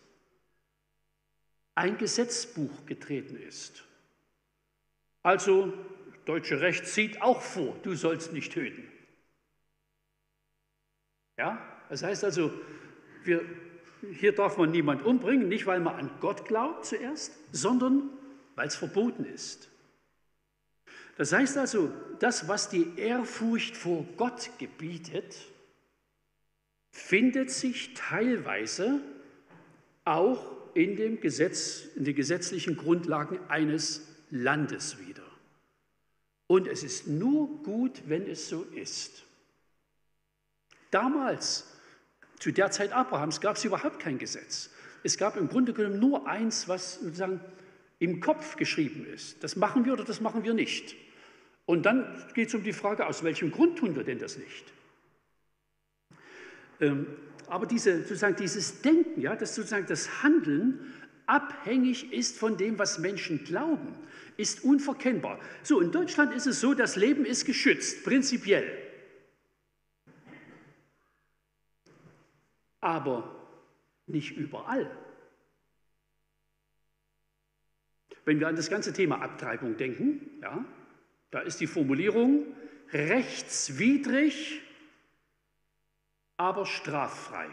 ein 1.75 1.99
Gesetzbuch 1.99 2.87
getreten 2.87 3.37
ist. 3.37 3.85
Also, 5.23 5.73
deutsche 6.25 6.61
Recht 6.61 6.87
sieht 6.87 7.23
auch 7.23 7.41
vor, 7.41 7.75
du 7.83 7.95
sollst 7.95 8.33
nicht 8.33 8.53
töten. 8.53 8.87
Ja, 11.37 11.59
das 11.89 12.03
heißt 12.03 12.25
also, 12.25 12.53
wir, 13.25 13.45
hier 14.13 14.33
darf 14.33 14.59
man 14.59 14.71
niemand 14.71 15.05
umbringen, 15.05 15.49
nicht 15.49 15.67
weil 15.67 15.81
man 15.81 15.95
an 15.95 16.11
Gott 16.21 16.47
glaubt 16.47 16.85
zuerst, 16.87 17.33
sondern 17.53 18.11
weil 18.55 18.69
es 18.69 18.77
verboten 18.77 19.25
ist. 19.25 19.71
Das 21.19 21.33
heißt 21.33 21.59
also, 21.59 21.93
das, 22.21 22.47
was 22.47 22.69
die 22.69 22.97
Ehrfurcht 22.97 23.77
vor 23.77 24.07
Gott 24.17 24.51
gebietet, 24.59 25.37
findet 26.93 27.51
sich 27.51 27.93
teilweise 27.95 29.01
auch 30.05 30.57
in, 30.75 30.95
dem 30.97 31.21
Gesetz, 31.21 31.87
in 31.97 32.05
den 32.05 32.15
gesetzlichen 32.15 32.77
Grundlagen 32.77 33.41
eines 33.49 34.07
Landes 34.31 35.05
wieder. 35.07 35.25
Und 36.47 36.69
es 36.69 36.85
ist 36.85 37.09
nur 37.09 37.65
gut, 37.65 38.03
wenn 38.07 38.29
es 38.31 38.49
so 38.49 38.63
ist. 38.63 39.25
Damals, 40.93 41.67
zu 42.39 42.53
der 42.53 42.71
Zeit 42.71 42.93
Abrahams, 42.93 43.41
gab 43.41 43.57
es 43.57 43.65
überhaupt 43.65 43.99
kein 43.99 44.19
Gesetz. 44.19 44.71
Es 45.03 45.19
gab 45.19 45.37
im 45.37 45.49
Grunde 45.49 45.73
genommen 45.73 45.99
nur 45.99 46.29
eins, 46.29 46.69
was 46.69 47.01
sozusagen 47.01 47.41
im 47.99 48.21
Kopf 48.21 48.55
geschrieben 48.55 49.05
ist. 49.05 49.43
Das 49.43 49.57
machen 49.57 49.85
wir 49.85 49.95
oder 49.95 50.05
das 50.05 50.21
machen 50.21 50.45
wir 50.45 50.55
nicht. 50.55 50.95
Und 51.69 51.85
dann 51.85 52.07
geht 52.33 52.49
es 52.49 52.55
um 52.55 52.63
die 52.63 52.73
Frage, 52.73 53.07
aus 53.07 53.23
welchem 53.23 53.51
Grund 53.51 53.77
tun 53.77 53.95
wir 53.95 54.03
denn 54.03 54.19
das 54.19 54.39
nicht? 54.39 54.73
Ähm, 56.81 57.07
aber 57.47 57.67
diese, 57.67 58.01
sozusagen 58.01 58.37
dieses 58.37 58.81
Denken, 58.81 59.21
ja, 59.21 59.37
dass 59.37 59.55
sozusagen 59.55 59.85
das 59.87 60.23
Handeln 60.23 60.95
abhängig 61.27 62.11
ist 62.11 62.39
von 62.39 62.57
dem, 62.57 62.79
was 62.79 62.99
Menschen 62.99 63.45
glauben, 63.45 63.95
ist 64.39 64.65
unverkennbar. 64.65 65.39
So, 65.63 65.83
in 65.83 65.93
Deutschland 65.93 66.33
ist 66.33 66.47
es 66.47 66.59
so, 66.59 66.73
das 66.73 66.97
Leben 66.97 67.27
ist 67.27 67.45
geschützt, 67.45 68.03
prinzipiell. 68.03 68.67
Aber 72.81 73.47
nicht 74.07 74.39
überall. 74.39 74.91
Wenn 78.25 78.41
wir 78.41 78.49
an 78.49 78.57
das 78.57 78.71
ganze 78.71 78.95
Thema 78.95 79.21
Abtreibung 79.21 79.77
denken, 79.77 80.31
ja, 80.41 80.65
da 81.31 81.41
ist 81.41 81.61
die 81.61 81.67
Formulierung 81.67 82.47
rechtswidrig, 82.93 84.61
aber 86.37 86.65
straffrei. 86.67 87.49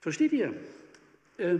Versteht 0.00 0.32
ihr? 0.32 0.54
Äh, 1.36 1.58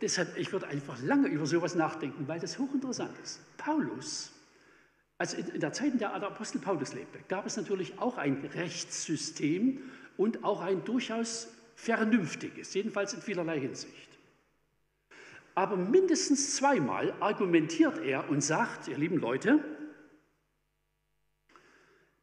deshalb, 0.00 0.36
ich 0.38 0.52
würde 0.52 0.68
einfach 0.68 1.00
lange 1.02 1.28
über 1.28 1.46
sowas 1.46 1.74
nachdenken, 1.74 2.26
weil 2.28 2.40
das 2.40 2.58
hochinteressant 2.58 3.18
ist. 3.22 3.40
Paulus, 3.56 4.32
also 5.18 5.36
in 5.36 5.60
der 5.60 5.72
Zeit, 5.72 5.92
in 5.92 5.98
der 5.98 6.18
der 6.18 6.28
Apostel 6.28 6.60
Paulus 6.60 6.94
lebte, 6.94 7.18
gab 7.28 7.46
es 7.46 7.56
natürlich 7.56 7.98
auch 7.98 8.18
ein 8.18 8.44
Rechtssystem 8.54 9.78
und 10.16 10.44
auch 10.44 10.60
ein 10.60 10.84
durchaus 10.84 11.48
vernünftiges, 11.74 12.74
jedenfalls 12.74 13.14
in 13.14 13.22
vielerlei 13.22 13.60
Hinsicht. 13.60 14.11
Aber 15.54 15.76
mindestens 15.76 16.56
zweimal 16.56 17.12
argumentiert 17.20 17.98
er 17.98 18.28
und 18.30 18.42
sagt, 18.42 18.88
ihr 18.88 18.96
lieben 18.96 19.18
Leute, 19.18 19.62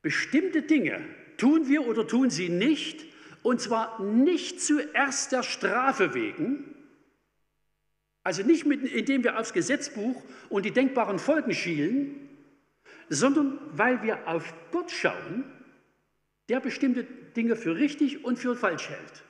bestimmte 0.02 0.64
Dinge 0.64 1.06
tun 1.38 1.68
wir 1.68 1.88
oder 1.88 2.08
tun 2.08 2.30
sie 2.30 2.50
nicht, 2.50 3.06
und 3.42 3.62
zwar 3.62 4.02
nicht 4.04 4.62
zuerst 4.62 5.32
der 5.32 5.44
Strafe 5.44 6.14
wegen, 6.14 6.76
also 8.24 8.44
nicht 8.44 8.66
mit, 8.66 8.84
indem 8.84 9.24
wir 9.24 9.40
aufs 9.40 9.54
Gesetzbuch 9.54 10.22
und 10.50 10.66
die 10.66 10.72
denkbaren 10.72 11.20
Folgen 11.20 11.54
schielen, 11.54 12.30
sondern 13.08 13.60
weil 13.72 14.04
wir 14.04 14.28
auf 14.28 14.54
Gott 14.72 14.92
schauen, 14.92 15.46
der 16.50 16.60
bestimmte 16.60 17.04
Dinge 17.36 17.56
für 17.56 17.76
richtig 17.76 18.26
und 18.26 18.38
für 18.38 18.56
falsch 18.56 18.90
hält. 18.90 19.24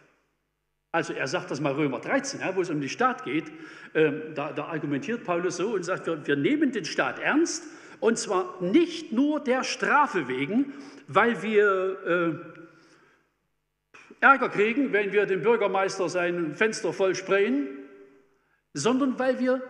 Also 0.92 1.14
er 1.14 1.28
sagt 1.28 1.52
das 1.52 1.62
mal 1.62 1.74
Römer 1.74 2.00
13, 2.00 2.40
ja, 2.40 2.56
wo 2.56 2.62
es 2.62 2.70
um 2.72 2.80
den 2.80 2.90
Staat 2.90 3.24
geht, 3.24 3.52
ähm, 3.94 4.34
da, 4.34 4.52
da, 4.52 4.66
argumentiert 4.66 5.24
Paulus 5.24 5.58
so 5.58 5.74
und 5.76 5.84
sagt, 5.84 6.08
wir, 6.08 6.26
wir 6.26 6.36
nehmen 6.36 6.72
den 6.72 6.86
Staat 6.86 7.20
ernst 7.20 7.64
und 8.00 8.18
zwar 8.18 8.62
nicht 8.62 9.12
nur 9.12 9.40
der 9.40 9.64
Strafe 9.64 10.28
wegen, 10.28 10.74
weil 11.08 11.44
wir 11.44 11.98
äh, 12.06 12.60
Ärger 14.20 14.50
kriegen, 14.50 14.92
wenn 14.92 15.14
wir 15.14 15.28
dem 15.28 15.44
Bürgermeister 15.44 16.10
sein 16.10 16.56
Fenster 16.56 16.92
voll 16.92 17.14
sprayen, 17.14 17.68
sondern 18.74 19.20
weil 19.20 19.40
wir 19.40 19.62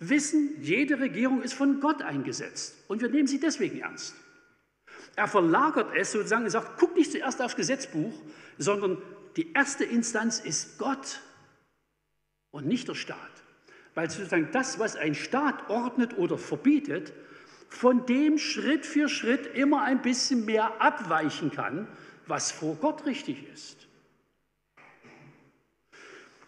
wissen, 0.00 0.56
jede 0.60 0.98
Regierung 0.98 1.42
ist 1.42 1.54
von 1.54 1.80
Gott 1.80 2.02
eingesetzt 2.02 2.84
und 2.88 3.00
wir 3.00 3.08
nehmen 3.08 3.28
sie 3.28 3.38
deswegen 3.38 3.80
ernst. 3.80 4.16
Er 5.16 5.28
verlagert 5.28 5.92
es 5.96 6.10
sozusagen 6.10 6.44
und 6.44 6.50
sagt, 6.50 6.78
guck 6.78 6.96
nicht 6.96 7.12
zuerst 7.12 7.40
aufs 7.40 7.54
Gesetzbuch, 7.54 8.12
sondern 8.58 8.98
die 9.36 9.52
erste 9.52 9.84
Instanz 9.84 10.40
ist 10.40 10.78
Gott 10.78 11.20
und 12.50 12.66
nicht 12.66 12.88
der 12.88 12.94
Staat. 12.94 13.18
Weil 13.94 14.10
sozusagen 14.10 14.48
das, 14.52 14.78
was 14.78 14.96
ein 14.96 15.14
Staat 15.14 15.68
ordnet 15.68 16.18
oder 16.18 16.38
verbietet, 16.38 17.12
von 17.68 18.06
dem 18.06 18.38
Schritt 18.38 18.86
für 18.86 19.08
Schritt 19.08 19.46
immer 19.54 19.82
ein 19.82 20.02
bisschen 20.02 20.44
mehr 20.44 20.80
abweichen 20.80 21.50
kann, 21.50 21.88
was 22.26 22.52
vor 22.52 22.76
Gott 22.76 23.06
richtig 23.06 23.48
ist. 23.52 23.86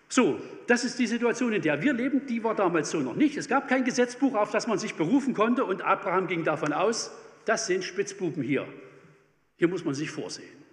So, 0.09 0.41
das 0.69 0.85
ist 0.85 0.99
die 0.99 1.07
Situation, 1.07 1.53
in 1.53 1.63
der 1.63 1.83
wir 1.83 1.93
leben. 1.93 2.27
Die 2.27 2.43
war 2.45 2.55
damals 2.55 2.91
so 2.91 3.01
noch 3.01 3.17
nicht. 3.17 3.37
Es 3.37 3.49
gab 3.49 3.69
kein 3.69 3.85
Gesetzbuch, 3.85 4.35
auf 4.35 4.51
das 4.51 4.67
man 4.67 4.79
sich 4.79 4.95
berufen 4.95 5.35
konnte 5.35 5.65
und 5.65 5.83
Abraham 5.83 6.29
ging 6.29 6.45
davon 6.45 6.73
aus, 6.73 7.11
das 7.45 7.67
sind 7.67 7.85
Spitzbuben 7.85 8.43
hier. 8.43 8.67
Hier 9.57 9.69
muss 9.69 9.85
man 9.85 9.95
sich 9.95 10.11
vorsehen. 10.11 10.66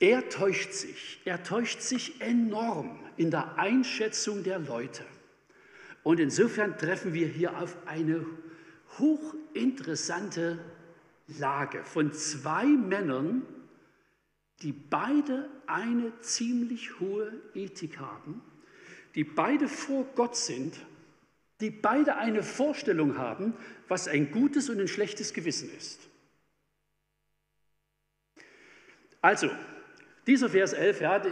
Er 0.00 0.28
täuscht 0.28 0.72
sich, 0.72 1.20
er 1.24 1.42
täuscht 1.42 1.80
sich 1.80 2.20
enorm 2.20 3.00
in 3.16 3.30
der 3.30 3.58
Einschätzung 3.58 4.44
der 4.44 4.58
Leute. 4.58 5.04
Und 6.04 6.20
insofern 6.20 6.78
treffen 6.78 7.12
wir 7.12 7.26
hier 7.26 7.58
auf 7.58 7.76
eine 7.86 8.24
hochinteressante 8.98 10.58
Lage 11.26 11.82
von 11.84 12.12
zwei 12.12 12.64
Männern, 12.64 13.42
die 14.62 14.72
beide 14.72 15.50
eine 15.66 16.18
ziemlich 16.20 16.98
hohe 17.00 17.32
Ethik 17.54 17.98
haben, 17.98 18.40
die 19.14 19.24
beide 19.24 19.68
vor 19.68 20.04
Gott 20.14 20.36
sind, 20.36 20.74
die 21.60 21.70
beide 21.70 22.16
eine 22.16 22.42
Vorstellung 22.42 23.18
haben, 23.18 23.54
was 23.88 24.06
ein 24.06 24.30
gutes 24.30 24.70
und 24.70 24.80
ein 24.80 24.88
schlechtes 24.88 25.34
Gewissen 25.34 25.70
ist. 25.76 26.00
Also, 29.20 29.50
dieser 30.28 30.50
Vers 30.50 30.74
11, 30.74 31.00
ja, 31.00 31.22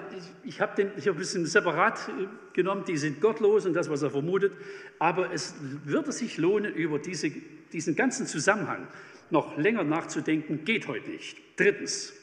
ich 0.42 0.60
habe 0.60 0.74
den 0.74 0.90
hab 0.90 1.06
ein 1.06 1.18
bisschen 1.18 1.44
separat 1.44 2.08
äh, 2.08 2.26
genommen, 2.54 2.84
die 2.86 2.96
sind 2.96 3.20
gottlos 3.20 3.66
und 3.66 3.74
das, 3.74 3.90
was 3.90 4.02
er 4.02 4.10
vermutet, 4.10 4.52
aber 4.98 5.32
es 5.32 5.54
würde 5.84 6.12
sich 6.12 6.38
lohnen, 6.38 6.74
über 6.74 6.98
diese, 6.98 7.30
diesen 7.72 7.94
ganzen 7.94 8.26
Zusammenhang 8.26 8.88
noch 9.28 9.58
länger 9.58 9.84
nachzudenken, 9.84 10.64
geht 10.64 10.88
heute 10.88 11.10
nicht. 11.10 11.36
Drittens, 11.56 12.14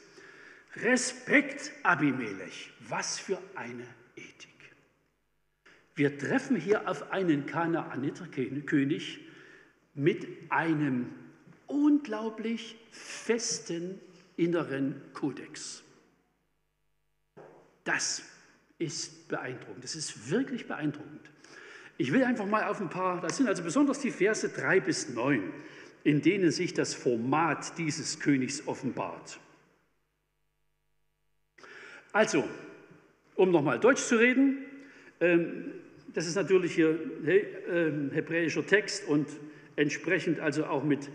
Respekt 0.77 1.71
Abimelech, 1.83 2.71
was 2.89 3.19
für 3.19 3.37
eine 3.53 3.85
Ethik. 4.15 4.49
Wir 5.93 6.17
treffen 6.17 6.55
hier 6.55 6.89
auf 6.89 7.11
einen 7.11 7.45
Kanaaniterkönig 7.45 9.19
mit 9.93 10.25
einem 10.49 11.09
unglaublich 11.67 12.75
festen 12.89 13.99
inneren 14.37 14.99
Kodex. 15.13 15.83
Das 17.83 18.23
ist 18.79 19.27
beeindruckend. 19.27 19.83
Das 19.83 19.95
ist 19.95 20.29
wirklich 20.29 20.67
beeindruckend. 20.67 21.29
Ich 21.97 22.11
will 22.11 22.23
einfach 22.23 22.45
mal 22.45 22.63
auf 22.63 22.81
ein 22.81 22.89
paar, 22.89 23.21
das 23.21 23.37
sind 23.37 23.47
also 23.47 23.63
besonders 23.63 23.99
die 23.99 24.11
Verse 24.11 24.47
3 24.49 24.79
bis 24.79 25.09
9, 25.09 25.53
in 26.03 26.21
denen 26.21 26.51
sich 26.51 26.73
das 26.73 26.93
Format 26.93 27.77
dieses 27.77 28.19
Königs 28.19 28.67
offenbart. 28.67 29.39
Also, 32.11 32.47
um 33.35 33.51
nochmal 33.51 33.79
Deutsch 33.79 34.01
zu 34.01 34.17
reden, 34.17 34.65
ähm, 35.19 35.71
das 36.13 36.27
ist 36.27 36.35
natürlich 36.35 36.75
hier 36.75 36.99
ähm, 37.25 38.11
hebräischer 38.11 38.65
Text 38.65 39.07
und 39.07 39.27
entsprechend 39.75 40.39
also 40.39 40.65
auch 40.65 40.83
mit 40.83 41.09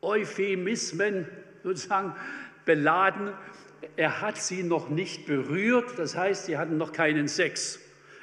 Euphemismen 0.00 1.26
sozusagen 1.64 2.14
beladen. 2.64 3.32
Er 3.96 4.20
hat 4.20 4.36
sie 4.36 4.62
noch 4.62 4.88
nicht 4.88 5.26
berührt, 5.26 5.98
das 5.98 6.16
heißt, 6.16 6.46
sie 6.46 6.58
hatten 6.58 6.76
noch 6.76 6.92
keinen 6.92 7.28
Sex. 7.28 7.80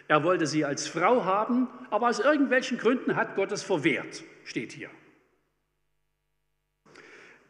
Er 0.08 0.24
wollte 0.24 0.46
sie 0.46 0.66
als 0.66 0.88
Frau 0.88 1.26
haben, 1.26 1.68
aber 1.90 2.10
aus 2.10 2.20
irgendwelchen 2.20 2.78
Gründen 2.78 3.16
hat 3.16 3.36
Gott 3.36 3.52
es 3.52 3.64
verwehrt, 3.64 4.24
steht 4.44 4.74
hier. 4.74 4.90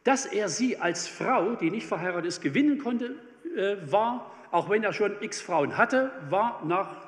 Dass 0.03 0.25
er 0.25 0.49
sie 0.49 0.77
als 0.77 1.07
Frau, 1.07 1.55
die 1.55 1.71
nicht 1.71 1.87
verheiratet 1.87 2.27
ist, 2.27 2.41
gewinnen 2.41 2.77
konnte, 2.79 3.15
äh, 3.55 3.77
war, 3.91 4.31
auch 4.51 4.69
wenn 4.69 4.83
er 4.83 4.93
schon 4.93 5.15
x 5.21 5.41
Frauen 5.41 5.77
hatte, 5.77 6.11
war 6.29 6.63
nach 6.65 7.07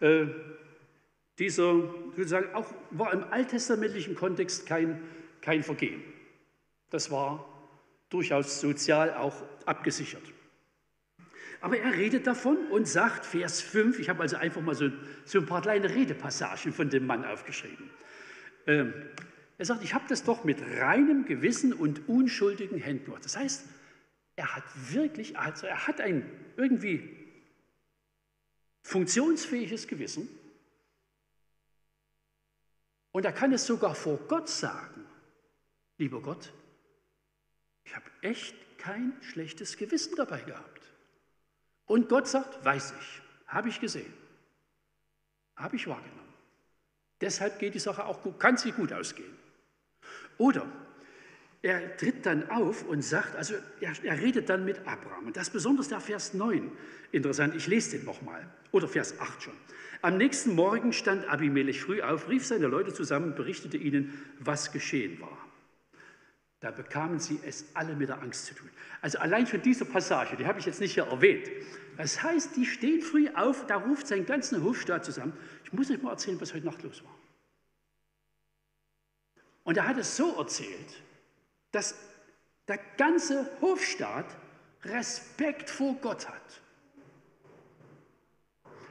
äh, 0.00 0.26
dieser, 1.38 1.74
sozusagen 2.16 2.54
auch 2.54 2.66
war 2.90 3.12
im 3.12 3.24
alttestamentlichen 3.30 4.14
Kontext 4.14 4.66
kein, 4.66 5.00
kein 5.40 5.62
Vergehen. 5.62 6.02
Das 6.90 7.10
war 7.10 7.44
durchaus 8.10 8.60
sozial 8.60 9.14
auch 9.14 9.34
abgesichert. 9.66 10.22
Aber 11.60 11.78
er 11.78 11.92
redet 11.92 12.26
davon 12.26 12.56
und 12.68 12.86
sagt, 12.86 13.26
Vers 13.26 13.60
5, 13.60 13.98
ich 13.98 14.08
habe 14.08 14.22
also 14.22 14.36
einfach 14.36 14.62
mal 14.62 14.74
so, 14.74 14.90
so 15.24 15.38
ein 15.40 15.46
paar 15.46 15.62
kleine 15.62 15.92
Redepassagen 15.92 16.72
von 16.72 16.88
dem 16.88 17.06
Mann 17.06 17.24
aufgeschrieben. 17.24 17.90
Ähm, 18.66 18.92
er 19.56 19.64
sagt, 19.64 19.82
ich 19.82 19.92
habe 19.92 20.04
das 20.08 20.22
doch 20.22 20.44
mit 20.44 20.62
reinem 20.62 21.24
Gewissen 21.24 21.72
und 21.72 22.08
unschuldigen 22.08 22.78
Händen 22.78 23.06
gemacht. 23.06 23.24
Das 23.24 23.36
heißt, 23.36 23.64
er 24.36 24.54
hat 24.54 24.64
wirklich, 24.92 25.36
also 25.36 25.66
er 25.66 25.88
hat 25.88 26.00
ein 26.00 26.24
irgendwie 26.56 27.16
funktionsfähiges 28.82 29.88
Gewissen 29.88 30.28
und 33.10 33.24
er 33.24 33.32
kann 33.32 33.52
es 33.52 33.66
sogar 33.66 33.96
vor 33.96 34.18
Gott 34.28 34.48
sagen. 34.48 35.04
Lieber 35.98 36.22
Gott, 36.22 36.52
ich 37.82 37.96
habe 37.96 38.08
echt 38.22 38.54
kein 38.78 39.12
schlechtes 39.22 39.76
Gewissen 39.76 40.14
dabei 40.14 40.40
gehabt. 40.42 40.82
Und 41.88 42.08
Gott 42.08 42.28
sagt, 42.28 42.64
weiß 42.64 42.94
ich, 43.00 43.22
habe 43.48 43.68
ich 43.68 43.80
gesehen, 43.80 44.12
habe 45.56 45.74
ich 45.74 45.88
wahrgenommen. 45.88 46.18
Deshalb 47.20 47.58
geht 47.58 47.74
die 47.74 47.80
Sache 47.80 48.04
auch 48.04 48.22
gut, 48.22 48.38
kann 48.38 48.56
sie 48.56 48.70
gut 48.70 48.92
ausgehen. 48.92 49.36
Oder 50.36 50.66
er 51.62 51.96
tritt 51.96 52.24
dann 52.24 52.48
auf 52.50 52.86
und 52.86 53.02
sagt, 53.02 53.34
also 53.34 53.54
er, 53.80 53.92
er, 54.04 54.20
redet 54.20 54.48
dann 54.48 54.64
mit 54.64 54.86
Abraham. 54.86 55.26
Und 55.26 55.36
das 55.36 55.48
ist 55.48 55.52
besonders 55.52 55.88
der 55.88 56.00
Vers 56.00 56.34
9 56.34 56.70
interessant. 57.10 57.56
Ich 57.56 57.66
lese 57.66 57.96
den 57.96 58.06
nochmal. 58.06 58.46
Oder 58.70 58.86
Vers 58.86 59.18
8 59.18 59.42
schon. 59.42 59.54
Am 60.00 60.18
nächsten 60.18 60.54
Morgen 60.54 60.92
stand 60.92 61.28
Abimelech 61.28 61.80
früh 61.80 62.00
auf, 62.02 62.28
rief 62.28 62.46
seine 62.46 62.68
Leute 62.68 62.92
zusammen, 62.92 63.34
berichtete 63.34 63.76
ihnen, 63.76 64.22
was 64.38 64.70
geschehen 64.70 65.20
war. 65.20 65.47
Da 66.60 66.72
bekamen 66.72 67.20
sie 67.20 67.38
es 67.44 67.66
alle 67.74 67.94
mit 67.94 68.08
der 68.08 68.20
Angst 68.20 68.46
zu 68.46 68.54
tun. 68.54 68.68
Also 69.00 69.18
allein 69.18 69.46
schon 69.46 69.62
diese 69.62 69.84
Passage, 69.84 70.36
die 70.36 70.46
habe 70.46 70.58
ich 70.58 70.66
jetzt 70.66 70.80
nicht 70.80 70.94
hier 70.94 71.06
erwähnt. 71.06 71.48
Das 71.96 72.22
heißt, 72.22 72.56
die 72.56 72.66
stehen 72.66 73.00
früh 73.00 73.28
auf, 73.34 73.66
da 73.66 73.76
ruft 73.76 74.08
sein 74.08 74.26
ganzen 74.26 74.62
Hofstaat 74.64 75.04
zusammen. 75.04 75.32
Ich 75.64 75.72
muss 75.72 75.90
euch 75.90 76.02
mal 76.02 76.10
erzählen, 76.10 76.40
was 76.40 76.52
heute 76.54 76.66
Nacht 76.66 76.82
los 76.82 77.04
war. 77.04 77.14
Und 79.62 79.76
er 79.76 79.86
hat 79.86 79.98
es 79.98 80.16
so 80.16 80.36
erzählt, 80.36 81.02
dass 81.70 81.94
der 82.66 82.78
ganze 82.96 83.48
Hofstaat 83.60 84.36
Respekt 84.84 85.70
vor 85.70 85.94
Gott 86.00 86.28
hat. 86.28 86.62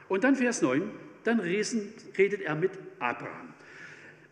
Und 0.08 0.24
dann 0.24 0.36
Vers 0.36 0.62
9, 0.62 0.90
dann 1.24 1.40
redet 1.40 2.40
er 2.40 2.54
mit 2.54 2.78
Abraham. 2.98 3.54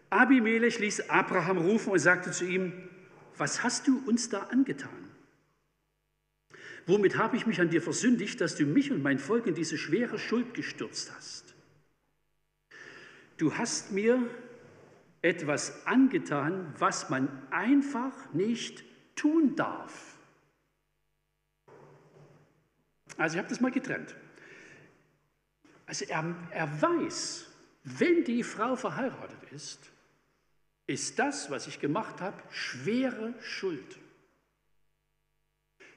Abimelech 0.09 0.79
ließ 0.79 1.11
Abraham 1.11 1.59
rufen 1.59 1.93
und 1.93 1.99
sagte 1.99 2.31
zu 2.31 2.47
ihm, 2.47 2.89
was 3.39 3.63
hast 3.63 3.87
du 3.87 4.03
uns 4.07 4.29
da 4.29 4.45
angetan? 4.45 5.11
Womit 6.87 7.17
habe 7.17 7.37
ich 7.37 7.47
mich 7.47 7.61
an 7.61 7.69
dir 7.69 7.83
versündigt, 7.83 8.41
dass 8.41 8.55
du 8.55 8.65
mich 8.65 8.93
und 8.93 9.03
mein 9.03 9.19
Volk 9.19 9.47
in 9.47 9.55
diese 9.55 9.77
schwere 9.77 10.19
Schuld 10.19 10.55
gestürzt 10.55 11.13
hast? 11.15 11.55
Du 13.39 13.57
hast 13.59 13.93
mir 13.93 14.23
etwas 15.21 15.87
angetan, 15.87 16.73
was 16.79 17.11
man 17.11 17.29
einfach 17.51 18.33
nicht 18.33 18.85
tun 19.17 19.57
darf. 19.57 20.17
Also 23.17 23.35
ich 23.35 23.39
habe 23.39 23.49
das 23.49 23.61
mal 23.61 23.73
getrennt. 23.73 24.15
Also 25.87 26.05
er, 26.05 26.35
er 26.51 26.83
weiß, 26.83 27.47
wenn 27.85 28.25
die 28.25 28.43
Frau 28.43 28.77
verheiratet 28.77 29.53
ist, 29.53 29.91
ist 30.87 31.19
das, 31.19 31.51
was 31.51 31.67
ich 31.67 31.81
gemacht 31.81 32.21
habe, 32.21 32.41
schwere 32.51 33.35
Schuld. 33.41 33.99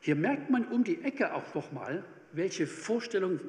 Hier 0.02 0.16
merkt 0.16 0.50
man 0.50 0.66
um 0.66 0.84
die 0.84 1.02
Ecke 1.04 1.34
auch 1.34 1.54
nochmal, 1.54 2.04
welche 2.32 2.68
Vorstellung 2.68 3.40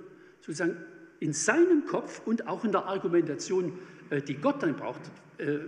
sozusagen 0.40 0.76
in 1.20 1.32
seinem 1.32 1.86
Kopf 1.86 2.26
und 2.26 2.46
auch 2.46 2.64
in 2.64 2.72
der 2.72 2.86
Argumentation, 2.86 3.78
äh, 4.10 4.22
die 4.22 4.34
Gott 4.34 4.62
dann 4.62 4.76
braucht, 4.76 5.02
äh, 5.38 5.58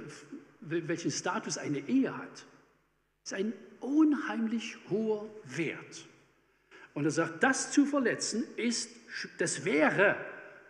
welchen 0.61 1.11
Status 1.11 1.58
eine 1.58 1.78
Ehe 1.88 2.16
hat. 2.16 2.46
Das 3.22 3.32
ist 3.32 3.35
ein 3.35 3.52
unheimlich 3.80 4.76
hoher 4.90 5.28
Wert. 5.44 6.06
Und 6.94 7.04
er 7.04 7.11
sagt, 7.11 7.42
das 7.42 7.72
zu 7.72 7.87
verletzen 7.87 8.44
ist, 8.56 8.90
das 9.38 9.64
wäre 9.64 10.16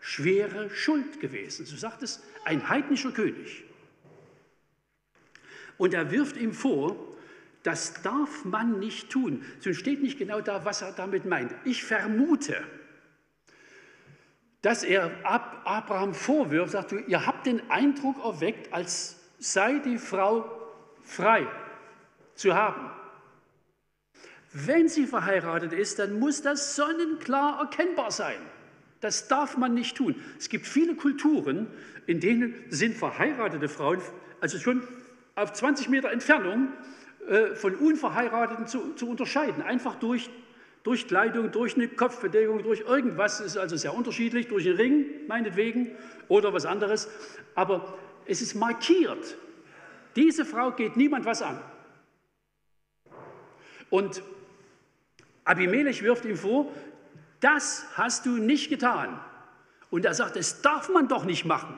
schwere 0.00 0.70
Schuld 0.70 1.20
gewesen. 1.20 1.66
So 1.66 1.76
sagt 1.76 2.02
es 2.02 2.22
ein 2.44 2.68
heidnischer 2.68 3.12
König. 3.12 3.64
Und 5.78 5.94
er 5.94 6.10
wirft 6.10 6.36
ihm 6.36 6.52
vor, 6.52 6.96
das 7.62 8.02
darf 8.02 8.44
man 8.44 8.78
nicht 8.78 9.10
tun. 9.10 9.44
So 9.60 9.72
steht 9.72 10.02
nicht 10.02 10.18
genau 10.18 10.40
da, 10.40 10.64
was 10.64 10.82
er 10.82 10.92
damit 10.92 11.24
meint. 11.24 11.54
Ich 11.64 11.84
vermute, 11.84 12.56
dass 14.62 14.84
er 14.84 15.10
Abraham 15.24 16.14
vorwirft, 16.14 16.72
sagt, 16.72 16.92
ihr 16.92 17.26
habt 17.26 17.46
den 17.46 17.70
Eindruck 17.70 18.16
erweckt, 18.24 18.72
als 18.72 19.16
sei 19.38 19.78
die 19.78 19.98
Frau 19.98 20.48
frei 21.02 21.46
zu 22.34 22.54
haben. 22.54 22.90
Wenn 24.52 24.88
sie 24.88 25.06
verheiratet 25.06 25.72
ist, 25.72 25.98
dann 25.98 26.18
muss 26.18 26.42
das 26.42 26.76
sonnenklar 26.76 27.60
erkennbar 27.60 28.10
sein. 28.10 28.38
Das 29.00 29.26
darf 29.26 29.56
man 29.56 29.74
nicht 29.74 29.96
tun. 29.96 30.14
Es 30.38 30.48
gibt 30.48 30.66
viele 30.66 30.94
Kulturen, 30.94 31.66
in 32.06 32.20
denen 32.20 32.54
sind 32.68 32.96
verheiratete 32.96 33.68
Frauen, 33.68 34.00
also 34.40 34.58
schon 34.58 34.86
auf 35.34 35.52
20 35.52 35.88
Meter 35.88 36.10
Entfernung 36.10 36.68
äh, 37.28 37.54
von 37.54 37.74
Unverheirateten 37.76 38.66
zu, 38.66 38.94
zu 38.94 39.08
unterscheiden. 39.08 39.62
Einfach 39.62 39.96
durch, 39.96 40.30
durch 40.82 41.06
Kleidung, 41.06 41.52
durch 41.52 41.76
eine 41.76 41.88
Kopfbedeckung, 41.88 42.62
durch 42.62 42.80
irgendwas. 42.80 43.38
Das 43.38 43.48
ist 43.48 43.56
also 43.56 43.76
sehr 43.76 43.94
unterschiedlich, 43.94 44.48
durch 44.48 44.66
einen 44.66 44.76
Ring 44.76 45.06
meinetwegen 45.28 45.92
oder 46.28 46.52
was 46.52 46.66
anderes. 46.66 47.08
Aber 47.54 47.96
es 48.26 48.42
ist 48.42 48.54
markiert. 48.54 49.36
Diese 50.16 50.44
Frau 50.44 50.72
geht 50.72 50.96
niemand 50.96 51.24
was 51.24 51.42
an. 51.42 51.60
Und 53.88 54.22
Abimelech 55.44 56.02
wirft 56.02 56.24
ihm 56.24 56.36
vor, 56.36 56.72
das 57.40 57.84
hast 57.94 58.26
du 58.26 58.30
nicht 58.30 58.68
getan. 58.68 59.20
Und 59.90 60.04
er 60.04 60.14
sagt, 60.14 60.36
das 60.36 60.62
darf 60.62 60.88
man 60.88 61.08
doch 61.08 61.24
nicht 61.24 61.44
machen. 61.44 61.76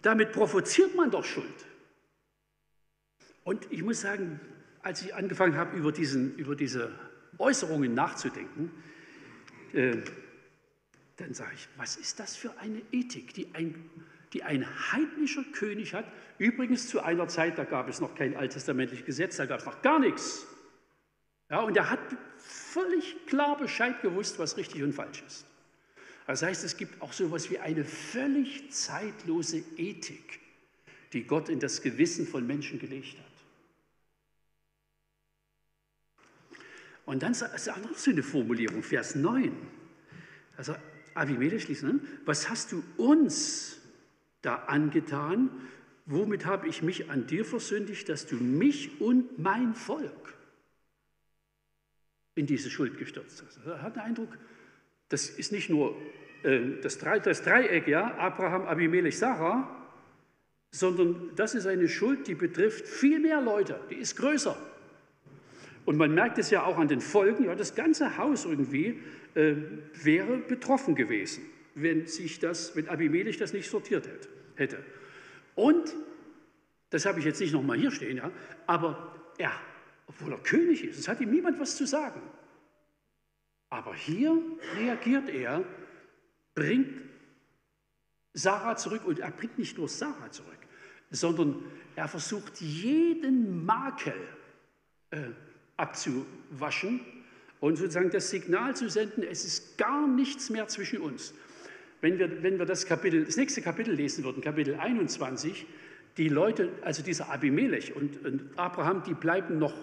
Damit 0.00 0.32
provoziert 0.32 0.94
man 0.94 1.10
doch 1.10 1.24
Schuld. 1.24 1.66
Und 3.44 3.66
ich 3.70 3.82
muss 3.82 4.00
sagen, 4.00 4.40
als 4.82 5.02
ich 5.02 5.14
angefangen 5.14 5.56
habe, 5.56 5.76
über, 5.76 5.92
diesen, 5.92 6.36
über 6.36 6.56
diese 6.56 6.92
Äußerungen 7.38 7.94
nachzudenken, 7.94 8.70
äh, 9.72 9.96
dann 11.16 11.34
sage 11.34 11.52
ich, 11.54 11.68
was 11.76 11.96
ist 11.96 12.20
das 12.20 12.36
für 12.36 12.58
eine 12.58 12.82
Ethik, 12.90 13.34
die 13.34 13.54
ein, 13.54 13.90
die 14.32 14.42
ein 14.42 14.66
heidnischer 14.92 15.44
König 15.52 15.94
hat? 15.94 16.04
Übrigens 16.38 16.88
zu 16.88 17.00
einer 17.00 17.28
Zeit, 17.28 17.58
da 17.58 17.64
gab 17.64 17.88
es 17.88 18.00
noch 18.00 18.14
kein 18.14 18.36
alttestamentliches 18.36 19.04
Gesetz, 19.04 19.36
da 19.36 19.46
gab 19.46 19.60
es 19.60 19.66
noch 19.66 19.82
gar 19.82 19.98
nichts. 19.98 20.46
Ja, 21.50 21.60
und 21.60 21.76
er 21.76 21.90
hat 21.90 22.00
völlig 22.38 23.26
klar 23.26 23.56
Bescheid 23.56 24.00
gewusst, 24.02 24.38
was 24.38 24.56
richtig 24.56 24.82
und 24.82 24.94
falsch 24.94 25.22
ist. 25.26 25.46
Das 26.26 26.42
heißt, 26.42 26.64
es 26.64 26.76
gibt 26.76 27.02
auch 27.02 27.12
so 27.12 27.26
etwas 27.26 27.50
wie 27.50 27.58
eine 27.58 27.84
völlig 27.84 28.72
zeitlose 28.72 29.62
Ethik, 29.76 30.40
die 31.12 31.24
Gott 31.24 31.48
in 31.48 31.60
das 31.60 31.82
Gewissen 31.82 32.26
von 32.26 32.46
Menschen 32.46 32.78
gelegt 32.78 33.18
hat. 33.18 33.31
Und 37.04 37.22
dann 37.22 37.32
ist 37.32 37.66
noch 37.66 37.94
so 37.96 38.10
eine 38.10 38.22
Formulierung, 38.22 38.82
Vers 38.82 39.14
9. 39.14 39.52
Also 40.56 40.74
Abimelech 41.14 41.68
liest, 41.68 41.82
ne? 41.82 42.00
was 42.24 42.48
hast 42.48 42.72
du 42.72 42.82
uns 42.96 43.80
da 44.40 44.56
angetan? 44.66 45.50
Womit 46.06 46.46
habe 46.46 46.68
ich 46.68 46.82
mich 46.82 47.10
an 47.10 47.26
dir 47.26 47.44
versündigt, 47.44 48.08
dass 48.08 48.26
du 48.26 48.36
mich 48.36 49.00
und 49.00 49.38
mein 49.38 49.74
Volk 49.74 50.34
in 52.34 52.46
diese 52.46 52.70
Schuld 52.70 52.98
gestürzt 52.98 53.42
hast? 53.46 53.58
Er 53.66 53.82
hat 53.82 53.96
den 53.96 54.02
Eindruck, 54.02 54.38
das 55.08 55.28
ist 55.28 55.52
nicht 55.52 55.70
nur 55.70 55.96
äh, 56.42 56.80
das, 56.82 56.98
Dreieck, 56.98 57.86
ja, 57.86 58.14
Abraham, 58.16 58.62
Abimelech, 58.62 59.18
Sarah, 59.18 59.82
sondern 60.70 61.30
das 61.36 61.54
ist 61.54 61.66
eine 61.66 61.88
Schuld, 61.88 62.26
die 62.26 62.34
betrifft 62.34 62.86
viel 62.86 63.20
mehr 63.20 63.40
Leute, 63.40 63.78
die 63.90 63.96
ist 63.96 64.16
größer. 64.16 64.56
Und 65.84 65.96
man 65.96 66.14
merkt 66.14 66.38
es 66.38 66.50
ja 66.50 66.64
auch 66.64 66.78
an 66.78 66.88
den 66.88 67.00
Folgen, 67.00 67.44
ja, 67.44 67.54
das 67.54 67.74
ganze 67.74 68.16
Haus 68.16 68.44
irgendwie 68.44 69.00
äh, 69.34 69.56
wäre 69.94 70.38
betroffen 70.38 70.94
gewesen, 70.94 71.44
wenn 71.74 72.06
sich 72.06 72.38
das, 72.38 72.76
wenn 72.76 72.88
Abimelech 72.88 73.36
das 73.36 73.52
nicht 73.52 73.68
sortiert 73.68 74.08
hätte. 74.54 74.84
Und, 75.54 75.94
das 76.90 77.06
habe 77.06 77.18
ich 77.18 77.24
jetzt 77.24 77.40
nicht 77.40 77.52
nochmal 77.52 77.78
hier 77.78 77.90
stehen, 77.90 78.18
ja, 78.18 78.30
aber 78.66 79.16
er, 79.38 79.52
obwohl 80.06 80.32
er 80.32 80.38
König 80.38 80.84
ist, 80.84 80.98
es 80.98 81.08
hat 81.08 81.20
ihm 81.20 81.30
niemand 81.30 81.58
was 81.58 81.76
zu 81.76 81.86
sagen. 81.86 82.20
Aber 83.70 83.94
hier 83.94 84.38
reagiert 84.76 85.30
er, 85.30 85.64
bringt 86.54 87.00
Sarah 88.34 88.76
zurück 88.76 89.04
und 89.06 89.18
er 89.18 89.30
bringt 89.30 89.58
nicht 89.58 89.78
nur 89.78 89.88
Sarah 89.88 90.30
zurück, 90.30 90.58
sondern 91.10 91.62
er 91.96 92.08
versucht 92.08 92.60
jeden 92.60 93.64
Makel 93.64 94.14
äh, 95.10 95.30
abzuwaschen 95.76 97.00
und 97.60 97.76
sozusagen 97.76 98.10
das 98.10 98.30
Signal 98.30 98.76
zu 98.76 98.88
senden, 98.88 99.22
es 99.22 99.44
ist 99.44 99.78
gar 99.78 100.06
nichts 100.06 100.50
mehr 100.50 100.68
zwischen 100.68 101.00
uns. 101.00 101.34
Wenn 102.00 102.18
wir, 102.18 102.42
wenn 102.42 102.58
wir 102.58 102.66
das, 102.66 102.86
Kapitel, 102.86 103.24
das 103.24 103.36
nächste 103.36 103.62
Kapitel 103.62 103.94
lesen 103.94 104.24
würden, 104.24 104.42
Kapitel 104.42 104.74
21, 104.74 105.66
die 106.16 106.28
Leute, 106.28 106.70
also 106.82 107.02
dieser 107.02 107.30
Abimelech 107.30 107.94
und, 107.94 108.24
und 108.24 108.50
Abraham, 108.56 109.02
die 109.04 109.14
bleiben 109.14 109.58
noch 109.58 109.74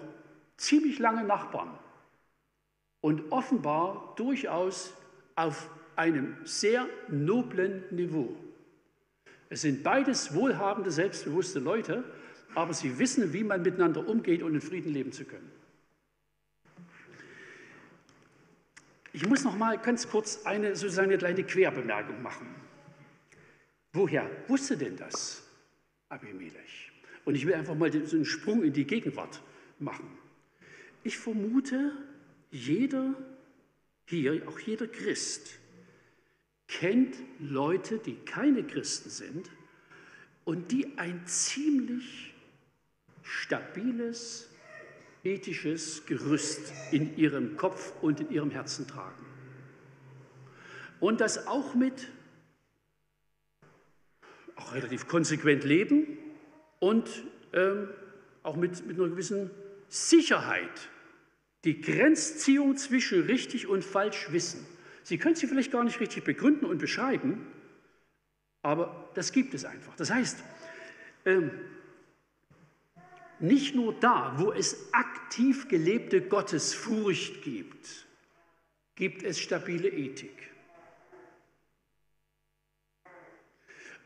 ziemlich 0.56 0.98
lange 0.98 1.24
Nachbarn 1.24 1.70
und 3.00 3.32
offenbar 3.32 4.14
durchaus 4.16 4.92
auf 5.34 5.70
einem 5.96 6.36
sehr 6.44 6.86
noblen 7.08 7.82
Niveau. 7.90 8.36
Es 9.48 9.62
sind 9.62 9.82
beides 9.82 10.34
wohlhabende, 10.34 10.90
selbstbewusste 10.90 11.58
Leute, 11.58 12.04
aber 12.54 12.72
sie 12.72 12.98
wissen, 12.98 13.32
wie 13.32 13.42
man 13.42 13.62
miteinander 13.62 14.06
umgeht 14.06 14.42
und 14.42 14.54
in 14.54 14.60
Frieden 14.60 14.92
leben 14.92 15.12
zu 15.12 15.24
können. 15.24 15.49
Ich 19.12 19.26
muss 19.26 19.44
noch 19.44 19.56
mal 19.56 19.78
ganz 19.78 20.08
kurz 20.08 20.44
eine 20.44 20.76
sozusagen 20.76 21.08
eine 21.08 21.18
kleine 21.18 21.42
Querbemerkung 21.44 22.22
machen. 22.22 22.54
Woher 23.92 24.30
wusste 24.46 24.76
denn 24.76 24.96
das 24.96 25.42
Abimelech? 26.08 26.92
Und 27.24 27.34
ich 27.34 27.46
will 27.46 27.54
einfach 27.54 27.74
mal 27.74 27.90
so 28.06 28.16
einen 28.16 28.24
Sprung 28.24 28.62
in 28.62 28.72
die 28.72 28.86
Gegenwart 28.86 29.42
machen. 29.78 30.18
Ich 31.02 31.18
vermute, 31.18 31.92
jeder 32.50 33.14
hier, 34.06 34.42
auch 34.48 34.58
jeder 34.58 34.88
Christ, 34.88 35.58
kennt 36.66 37.16
Leute, 37.38 37.98
die 37.98 38.16
keine 38.16 38.64
Christen 38.64 39.10
sind 39.10 39.50
und 40.44 40.72
die 40.72 40.98
ein 40.98 41.26
ziemlich 41.26 42.34
stabiles, 43.22 44.49
ethisches 45.24 46.06
Gerüst 46.06 46.72
in 46.92 47.16
ihrem 47.16 47.56
Kopf 47.56 47.92
und 48.02 48.20
in 48.20 48.30
ihrem 48.30 48.50
Herzen 48.50 48.86
tragen. 48.86 49.24
Und 50.98 51.20
das 51.20 51.46
auch 51.46 51.74
mit, 51.74 52.08
auch 54.56 54.74
relativ 54.74 55.08
konsequent 55.08 55.64
leben 55.64 56.18
und 56.78 57.24
ähm, 57.52 57.88
auch 58.42 58.56
mit, 58.56 58.86
mit 58.86 58.98
einer 58.98 59.08
gewissen 59.08 59.50
Sicherheit 59.88 60.88
die 61.64 61.80
Grenzziehung 61.80 62.76
zwischen 62.76 63.22
richtig 63.24 63.66
und 63.66 63.84
falsch 63.84 64.32
wissen. 64.32 64.66
Sie 65.02 65.18
können 65.18 65.34
sie 65.34 65.46
vielleicht 65.46 65.72
gar 65.72 65.84
nicht 65.84 66.00
richtig 66.00 66.24
begründen 66.24 66.64
und 66.64 66.78
beschreiben, 66.78 67.46
aber 68.62 69.10
das 69.14 69.32
gibt 69.32 69.54
es 69.54 69.64
einfach. 69.64 69.94
Das 69.96 70.10
heißt, 70.10 70.42
ähm, 71.26 71.50
nicht 73.40 73.74
nur 73.74 73.94
da, 73.94 74.34
wo 74.36 74.52
es 74.52 74.92
aktiv 74.92 75.68
gelebte 75.68 76.20
Gottesfurcht 76.22 77.42
gibt, 77.42 78.06
gibt 78.94 79.22
es 79.22 79.38
stabile 79.38 79.88
Ethik. 79.88 80.50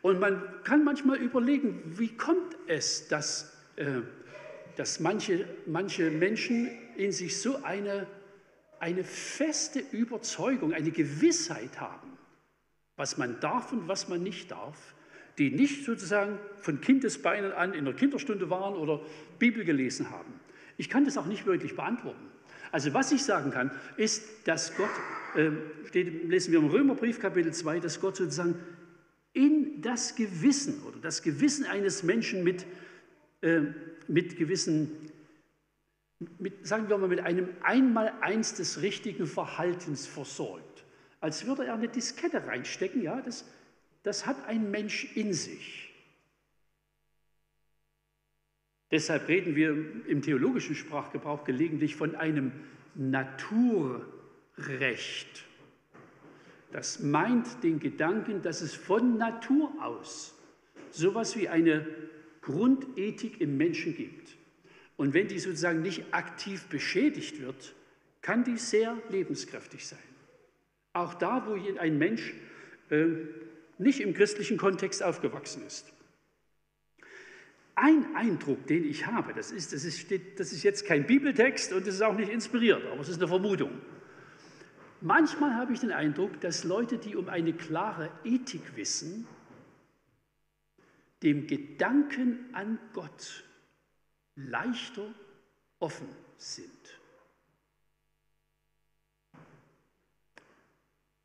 Und 0.03 0.21
man 0.21 0.63
kann 0.65 0.85
manchmal 0.85 1.17
überlegen, 1.17 1.99
wie 1.99 2.15
kommt 2.15 2.59
es, 2.67 3.09
dass, 3.09 3.57
äh, 3.77 4.03
dass 4.77 5.01
manche, 5.01 5.49
manche 5.67 6.11
Menschen 6.11 6.69
in 6.97 7.11
sich 7.11 7.41
so 7.41 7.63
eine, 7.63 8.07
eine 8.81 9.03
feste 9.03 9.81
Überzeugung, 9.81 10.75
eine 10.75 10.91
Gewissheit 10.91 11.81
haben, 11.81 12.19
was 12.97 13.17
man 13.17 13.41
darf 13.41 13.73
und 13.73 13.89
was 13.89 14.09
man 14.09 14.23
nicht 14.23 14.51
darf, 14.51 14.95
die 15.39 15.51
nicht 15.51 15.85
sozusagen 15.85 16.39
von 16.61 16.81
Kindesbeinen 16.81 17.53
an 17.53 17.75
in 17.75 17.85
der 17.85 17.95
Kinderstunde 17.95 18.51
waren 18.51 18.75
oder 18.75 19.01
Bibel 19.39 19.65
gelesen 19.65 20.11
haben. 20.11 20.33
Ich 20.77 20.89
kann 20.89 21.05
das 21.05 21.17
auch 21.17 21.27
nicht 21.27 21.47
wirklich 21.47 21.77
beantworten. 21.77 22.27
Also 22.73 22.93
was 22.93 23.13
ich 23.13 23.23
sagen 23.23 23.51
kann, 23.51 23.71
ist, 23.97 24.49
dass 24.49 24.77
Gott, 24.77 24.91
äh, 25.37 25.51
steht, 25.87 26.29
lesen 26.29 26.53
wir 26.53 26.59
im 26.59 26.67
Römerbrief 26.67 27.21
Kapitel 27.21 27.53
2, 27.53 27.81
dass 27.81 28.01
Gott 28.01 28.17
sozusagen 28.17 28.57
in 29.33 29.81
das 29.81 30.17
Gewissen 30.17 30.83
oder 30.83 30.99
das 31.01 31.23
Gewissen 31.23 31.67
eines 31.67 32.03
Menschen 32.03 32.43
mit, 32.43 32.67
äh, 33.43 33.61
mit 34.09 34.37
gewissen, 34.37 34.91
mit, 36.39 36.67
sagen 36.67 36.89
wir 36.89 36.99
mal, 36.99 37.09
mit 37.09 37.21
einem 37.21 37.49
Einmaleins 37.63 38.55
des 38.55 38.83
richtigen 38.83 39.27
Verhaltens 39.27 40.07
versorgt. 40.07 40.85
Als 41.21 41.47
würde 41.47 41.67
er 41.67 41.75
eine 41.75 41.89
Diskette 41.89 42.47
reinstecken, 42.47 43.03
ja, 43.03 43.21
das, 43.21 43.45
das 44.05 44.27
hat 44.27 44.47
ein 44.47 44.71
Mensch 44.71 45.17
in 45.17 45.33
sich. 45.33 45.93
Deshalb 48.93 49.27
reden 49.27 49.57
wir 49.57 49.71
im 50.07 50.23
theologischen 50.23 50.77
Sprachgebrauch 50.77 51.43
gelegentlich 51.45 51.97
von 51.97 52.15
einem 52.15 52.53
Naturrecht. 52.95 54.05
Das 56.71 57.01
meint 57.01 57.65
den 57.65 57.81
Gedanken, 57.81 58.43
dass 58.43 58.61
es 58.61 58.75
von 58.75 59.17
Natur 59.17 59.73
aus 59.81 60.35
so 60.91 61.09
etwas 61.09 61.37
wie 61.37 61.49
eine 61.49 61.87
Grundethik 62.43 63.41
im 63.41 63.57
Menschen 63.57 63.97
gibt. 63.97 64.37
Und 64.97 65.15
wenn 65.15 65.27
die 65.27 65.39
sozusagen 65.41 65.83
nicht 65.83 66.05
aktiv 66.13 66.67
beschädigt 66.67 67.41
wird, 67.41 67.75
kann 68.23 68.45
die 68.45 68.59
sehr 68.59 68.97
lebenskräftig 69.09 69.87
sein. 69.87 69.99
Auch 70.93 71.15
da, 71.15 71.47
wo 71.47 71.55
ein 71.79 71.99
Mensch 71.99 72.33
äh, 72.91 73.07
nicht 73.79 74.01
im 74.01 74.15
christlichen 74.15 74.57
Kontext 74.57 75.03
aufgewachsen 75.03 75.67
ist. 75.67 75.93
Ein 77.77 78.15
Eindruck, 78.15 78.67
den 78.67 78.89
ich 78.89 79.07
habe, 79.07 79.35
das 79.35 79.51
ist, 79.51 79.73
das 79.73 79.85
ist, 79.85 80.09
das 80.39 80.53
ist 80.53 80.63
jetzt 80.63 80.87
kein 80.87 81.07
Bibeltext 81.07 81.73
und 81.73 81.87
es 81.87 81.97
ist 81.97 82.03
auch 82.03 82.15
nicht 82.15 82.31
inspiriert, 82.31 82.85
aber 82.87 83.01
es 83.01 83.09
ist 83.09 83.19
eine 83.19 83.29
Vermutung. 83.29 83.81
Manchmal 85.01 85.55
habe 85.55 85.73
ich 85.73 85.81
den 85.81 85.91
Eindruck, 85.91 86.41
dass 86.41 86.65
Leute, 86.65 86.99
die 86.99 87.17
um 87.17 87.29
eine 87.29 87.53
klare 87.53 88.11
Ethik 88.25 88.77
wissen, 88.77 89.27
dem 91.23 91.47
Gedanken 91.47 92.51
an 92.53 92.79
Gott 92.93 93.45
leichter 94.37 95.13
offen 95.81 96.09
sind. 96.37 96.71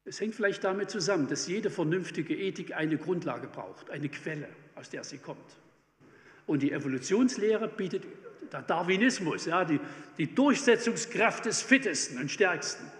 Es 0.10 0.20
hängt 0.20 0.34
vielleicht 0.34 0.64
damit 0.64 0.89
zusammen, 0.89 1.28
dass 1.28 1.45
jede 1.45 1.70
vernünftige 1.70 2.36
Ethik 2.36 2.76
eine 2.76 2.97
Grundlage 2.97 3.45
braucht, 3.45 3.91
eine 3.91 4.10
Quelle, 4.10 4.49
aus 4.74 4.89
der 4.89 5.03
sie 5.03 5.20
kommt. 5.20 5.38
Und 6.47 6.64
die 6.64 6.72
Evolutionslehre 6.72 7.68
bietet 7.68 8.05
der 8.51 8.64
Darwinismus, 8.64 9.45
ja, 9.45 9.64
die, 9.64 9.80
die 10.18 10.34
Durchsetzungskraft 10.34 11.45
des 11.45 11.62
Fittesten 11.62 12.18
und 12.18 12.32
Stärksten, 12.32 12.91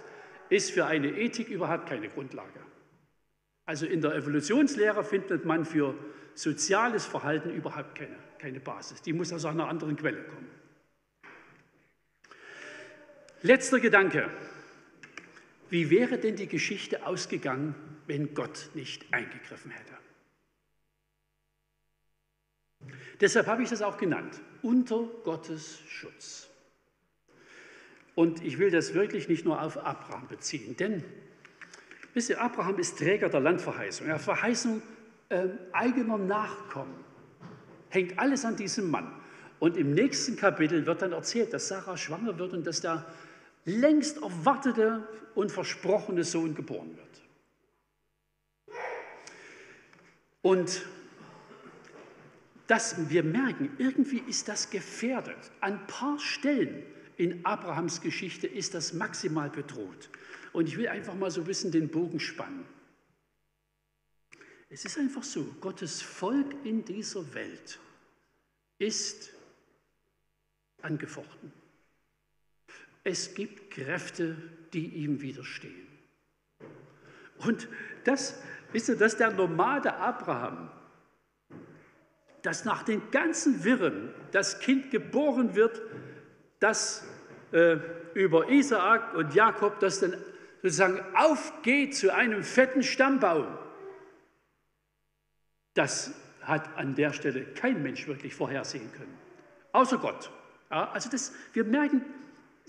ist 0.50 0.70
für 0.70 0.86
eine 0.86 1.08
Ethik 1.08 1.50
überhaupt 1.50 1.90
keine 1.90 2.10
Grundlage. 2.10 2.60
Also 3.66 3.88
in 3.88 4.02
der 4.02 4.14
Evolutionslehre 4.14 5.04
findet 5.04 5.46
man 5.46 5.66
für 5.66 5.96
soziales 6.36 7.08
Verhalten 7.08 7.50
überhaupt 7.50 7.96
keine, 7.96 8.18
keine 8.38 8.60
Basis. 8.60 9.02
Die 9.02 9.14
muss 9.14 9.34
aus 9.34 9.46
einer 9.46 9.68
anderen 9.68 9.96
Quelle 9.96 10.22
kommen. 10.26 10.48
Letzter 13.42 13.80
Gedanke. 13.80 14.30
Wie 15.70 15.90
wäre 15.90 16.18
denn 16.18 16.36
die 16.36 16.48
Geschichte 16.48 17.06
ausgegangen, 17.06 17.76
wenn 18.10 18.34
Gott 18.34 18.72
nicht 18.74 19.06
eingegriffen 19.14 19.70
hätte. 19.70 19.94
Deshalb 23.22 23.46
habe 23.46 23.62
ich 23.62 23.70
das 23.70 23.84
auch 23.84 23.98
genannt, 23.98 24.42
unter 24.64 25.04
Gottes 25.24 25.80
Schutz. 25.88 26.50
Und 28.16 28.44
ich 28.44 28.58
will 28.58 28.72
das 28.72 28.96
wirklich 28.96 29.30
nicht 29.30 29.46
nur 29.46 29.62
auf 29.62 29.78
Abraham 29.78 30.28
beziehen, 30.28 30.76
denn 30.76 31.04
wisst 32.16 32.32
ihr, 32.32 32.42
Abraham 32.42 32.80
ist 32.80 32.98
Träger 32.98 33.30
der 33.30 33.42
Landverheißung, 33.42 34.08
ja, 34.08 34.18
Verheißung 34.18 34.82
äh, 35.30 35.50
eigener 35.72 36.18
Nachkommen. 36.18 36.96
Hängt 37.90 38.18
alles 38.18 38.44
an 38.44 38.56
diesem 38.56 38.90
Mann. 38.90 39.14
Und 39.60 39.78
im 39.78 39.94
nächsten 39.94 40.36
Kapitel 40.36 40.86
wird 40.88 41.04
dann 41.04 41.12
erzählt, 41.12 41.54
dass 41.54 41.68
Sarah 41.68 41.96
schwanger 41.96 42.40
wird 42.40 42.54
und 42.54 42.66
dass 42.66 42.82
der 42.82 43.06
längst 43.70 44.18
erwartete 44.18 45.08
und 45.36 45.52
versprochene 45.52 46.24
Sohn 46.24 46.56
geboren 46.56 46.98
wird. 46.98 47.10
Und 50.42 50.86
dass 52.68 53.10
wir 53.10 53.24
merken, 53.24 53.72
irgendwie 53.78 54.20
ist 54.20 54.48
das 54.48 54.70
gefährdet. 54.70 55.52
An 55.60 55.74
ein 55.74 55.88
paar 55.88 56.20
Stellen 56.20 56.84
in 57.18 57.44
Abrahams 57.46 58.02
Geschichte 58.02 58.48
ist 58.48 58.74
das 58.74 58.94
maximal 58.94 59.50
bedroht. 59.50 60.10
Und 60.54 60.68
ich 60.68 60.78
will 60.78 60.88
einfach 60.88 61.16
mal 61.16 61.32
so 61.32 61.42
ein 61.42 61.48
bisschen 61.48 61.72
den 61.72 61.90
Bogen 61.90 62.20
spannen. 62.20 62.66
Es 64.70 64.86
ist 64.86 64.98
einfach 64.98 65.24
so, 65.24 65.44
Gottes 65.60 66.02
Volk 66.02 66.54
in 66.64 66.86
dieser 66.86 67.34
Welt 67.34 67.80
ist 68.78 69.32
angefochten. 70.82 71.52
Es 73.10 73.34
gibt 73.34 73.72
Kräfte, 73.72 74.38
die 74.72 74.86
ihm 74.86 75.20
widerstehen. 75.20 75.88
Und 77.40 77.68
das, 78.04 78.40
wisst 78.72 78.90
ihr, 78.90 78.98
dass 78.98 79.18
der 79.18 79.32
Nomade 79.32 79.96
Abraham, 79.96 80.70
dass 82.44 82.66
nach 82.66 82.84
den 82.84 83.10
ganzen 83.10 83.64
Wirren 83.64 84.14
das 84.32 84.60
Kind 84.60 84.92
geboren 84.92 85.56
wird, 85.56 85.82
das 86.60 87.04
äh, 87.52 87.78
über 88.14 88.48
Isaak 88.48 89.16
und 89.16 89.34
Jakob, 89.34 89.80
das 89.80 90.02
dann 90.02 90.16
sozusagen 90.62 91.02
aufgeht 91.16 91.96
zu 91.96 92.14
einem 92.14 92.44
fetten 92.44 92.84
Stammbaum. 92.84 93.48
Das 95.74 96.14
hat 96.44 96.78
an 96.78 96.94
der 96.94 97.14
Stelle 97.14 97.44
kein 97.56 97.82
Mensch 97.82 98.08
wirklich 98.08 98.36
vorhersehen 98.36 98.92
können, 98.92 99.18
außer 99.72 99.98
Gott. 99.98 100.30
Ja, 100.70 100.92
also 100.92 101.10
das, 101.10 101.34
wir 101.54 101.64
merken, 101.64 102.06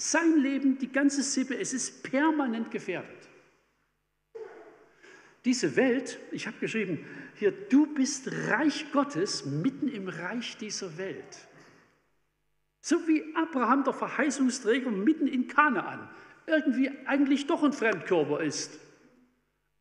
sein 0.01 0.39
Leben, 0.39 0.79
die 0.79 0.91
ganze 0.91 1.23
Sippe, 1.23 1.59
es 1.59 1.75
ist 1.75 2.03
permanent 2.03 2.71
gefährdet. 2.71 3.29
Diese 5.45 5.77
Welt, 5.77 6.19
ich 6.33 6.47
habe 6.47 6.57
geschrieben, 6.59 7.05
hier, 7.35 7.53
du 7.53 7.87
bist 7.95 8.31
Reich 8.49 8.91
Gottes 8.93 9.45
mitten 9.45 9.89
im 9.89 10.09
Reich 10.09 10.57
dieser 10.57 10.97
Welt. 10.99 11.49
So 12.81 13.07
wie 13.07 13.25
Abraham, 13.35 13.85
der 13.85 13.93
Verheißungsträger, 13.93 14.91
mitten 14.91 15.27
in 15.27 15.49
Kanaan, 15.49 16.09
irgendwie 16.47 16.91
eigentlich 17.07 17.47
doch 17.47 17.63
ein 17.63 17.73
Fremdkörper 17.73 18.41
ist, 18.41 18.79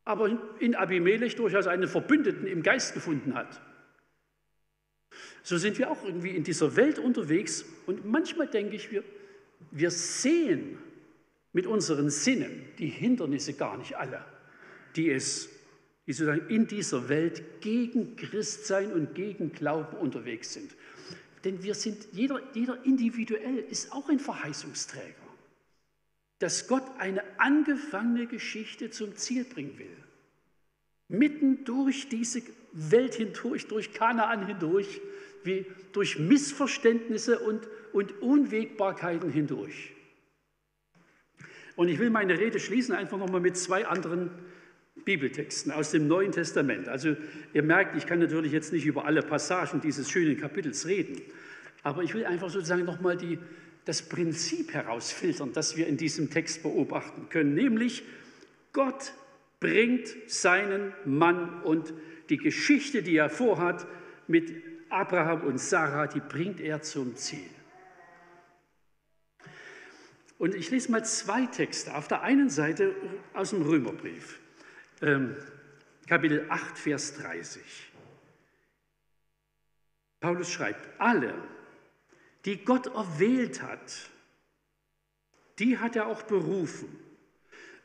aber 0.03 0.38
in 0.59 0.76
Abimelech 0.76 1.36
durchaus 1.38 1.67
einen 1.67 1.88
Verbündeten 1.88 2.45
im 2.45 2.61
Geist 2.61 2.93
gefunden 2.93 3.36
hat. 3.36 3.61
So 5.43 5.57
sind 5.57 5.78
wir 5.78 5.89
auch 5.89 6.03
irgendwie 6.03 6.32
in 6.32 6.43
dieser 6.43 6.76
Welt 6.76 6.99
unterwegs 6.99 7.63
und 7.86 8.05
manchmal 8.05 8.47
denke 8.47 8.76
ich, 8.76 8.91
wir, 8.91 9.03
wir 9.72 9.91
sehen 9.91 10.78
mit 11.53 11.68
unseren 11.68 12.10
Sinnen 12.10 12.66
die 12.78 12.88
Hindernisse 12.88 13.53
gar 13.53 13.78
nicht 13.78 13.97
alle, 13.97 14.24
die 14.95 15.10
es 15.10 15.49
die 16.10 16.14
sozusagen 16.14 16.49
in 16.49 16.66
dieser 16.66 17.07
Welt 17.07 17.62
gegen 17.62 18.16
Christsein 18.16 18.91
und 18.91 19.14
gegen 19.14 19.51
Glauben 19.51 19.95
unterwegs 19.95 20.53
sind. 20.53 20.76
Denn 21.43 21.62
wir 21.62 21.76
sind, 21.76 22.07
jeder, 22.14 22.41
jeder 22.55 22.84
individuell 22.84 23.60
ist 23.60 23.91
auch 23.93 24.10
ein 24.10 24.18
Verheißungsträger, 24.18 25.14
dass 26.39 26.68
Gott 26.68 26.82
eine 26.97 27.22
angefangene 27.38 28.26
Geschichte 28.26 28.89
zum 28.89 29.16
Ziel 29.18 29.43
bringen 29.43 29.78
will. 29.78 29.97
Mitten 31.10 31.64
durch 31.64 32.10
diese 32.10 32.41
Welt 32.74 33.14
hindurch, 33.14 33.68
durch 33.68 33.93
Kanaan 33.93 34.47
hindurch, 34.47 35.01
wie 35.43 35.68
durch 35.91 36.18
Missverständnisse 36.18 37.38
und, 37.38 37.68
und 37.94 38.22
Unwägbarkeiten 38.22 39.32
hindurch. 39.32 39.94
Und 41.76 41.88
ich 41.88 42.00
will 42.00 42.10
meine 42.10 42.38
Rede 42.38 42.60
schließen 42.60 42.94
einfach 42.94 43.18
nochmal 43.18 43.40
mit 43.40 43.56
zwei 43.56 43.88
anderen 43.88 44.32
Bibeltexten 45.06 45.72
aus 45.72 45.92
dem 45.92 46.08
Neuen 46.08 46.32
Testament. 46.32 46.90
Also 46.90 47.16
ihr 47.54 47.64
merkt, 47.64 47.96
ich 47.96 48.06
kann 48.06 48.20
natürlich 48.20 48.52
jetzt 48.52 48.74
nicht 48.74 48.86
über 48.86 49.06
alle 49.06 49.22
Passagen 49.22 49.82
dieses 49.82 50.10
schönen 50.10 50.38
Kapitels 50.38 50.86
reden, 50.88 51.22
aber 51.84 52.04
ich 52.04 52.14
will 52.14 52.26
einfach 52.26 52.50
sozusagen 52.50 52.86
nochmal 52.86 53.16
die, 53.16 53.40
das 53.86 54.02
Prinzip 54.02 54.74
herausfiltern, 54.74 55.54
das 55.54 55.78
wir 55.78 55.88
in 55.88 55.98
diesem 55.98 56.30
Text 56.30 56.64
beobachten 56.64 57.30
können, 57.30 57.54
nämlich 57.54 58.04
Gott 58.74 59.14
bringt 59.60 60.10
seinen 60.28 60.94
Mann 61.06 61.62
und 61.64 61.94
die 62.30 62.38
Geschichte, 62.38 63.02
die 63.02 63.16
er 63.16 63.30
vorhat 63.30 63.88
mit 64.28 64.52
Abraham 64.90 65.42
und 65.42 65.60
Sarah, 65.60 66.08
die 66.08 66.20
bringt 66.20 66.62
er 66.62 66.82
zum 66.82 67.16
Ziel. 67.16 67.50
Und 70.40 70.56
ich 70.56 70.72
lese 70.72 70.92
mal 70.92 71.06
zwei 71.06 71.46
Texte. 71.46 71.94
Auf 71.94 72.08
der 72.08 72.24
einen 72.24 72.50
Seite 72.50 72.96
aus 73.34 73.52
dem 73.52 73.62
Römerbrief. 73.62 74.40
Ähm, 75.02 75.36
Kapitel 76.08 76.48
8, 76.50 76.78
Vers 76.78 77.14
30. 77.18 77.62
Paulus 80.22 80.52
schreibt, 80.52 81.00
alle, 81.00 81.34
die 82.46 82.64
Gott 82.64 82.88
erwählt 82.88 83.62
hat, 83.62 84.10
die 85.60 85.78
hat 85.78 85.96
er 85.96 86.08
auch 86.08 86.24
berufen. 86.24 86.98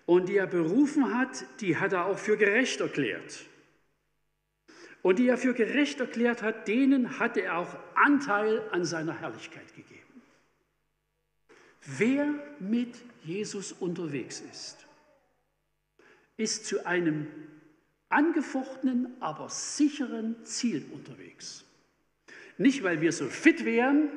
Und 0.07 0.29
die 0.29 0.37
er 0.37 0.47
berufen 0.47 1.17
hat, 1.19 1.45
die 1.61 1.77
hat 1.77 1.93
er 1.93 2.07
auch 2.07 2.19
für 2.19 2.37
gerecht 2.37 2.81
erklärt. 2.81 3.47
Und 5.03 5.19
die 5.19 5.29
er 5.29 5.39
für 5.39 5.55
gerecht 5.55 5.99
erklärt 5.99 6.43
hat, 6.43 6.69
denen 6.69 7.19
hatte 7.19 7.41
er 7.41 7.59
auch 7.59 7.77
Anteil 7.95 8.63
an 8.71 8.85
seiner 8.85 9.19
Herrlichkeit 9.19 9.75
gegeben. 9.75 10.04
Wer 11.87 12.35
mit 12.61 12.97
Jesus 13.22 13.72
unterwegs 13.72 14.41
ist, 14.41 14.87
ist 16.37 16.66
zu 16.66 16.87
einem 16.87 17.26
angefochtenen, 18.09 19.20
aber 19.20 19.49
sicheren 19.49 20.45
Ziel 20.45 20.87
unterwegs. 20.93 21.64
Nicht, 22.57 22.82
weil 22.85 23.01
wir 23.01 23.12
so 23.12 23.26
fit 23.26 23.64
wären, 23.64 24.09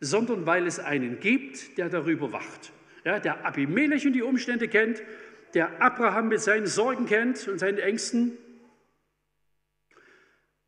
sondern 0.00 0.46
weil 0.46 0.66
es 0.66 0.78
einen 0.78 1.20
gibt, 1.20 1.78
der 1.78 1.88
darüber 1.88 2.32
wacht. 2.32 2.72
Ja, 3.04 3.18
der 3.18 3.44
Abimelech 3.44 4.06
und 4.06 4.12
die 4.12 4.22
Umstände 4.22 4.68
kennt, 4.68 5.02
der 5.54 5.82
Abraham 5.82 6.28
mit 6.28 6.40
seinen 6.40 6.66
Sorgen 6.66 7.06
kennt 7.06 7.48
und 7.48 7.58
seinen 7.58 7.78
Ängsten 7.78 8.36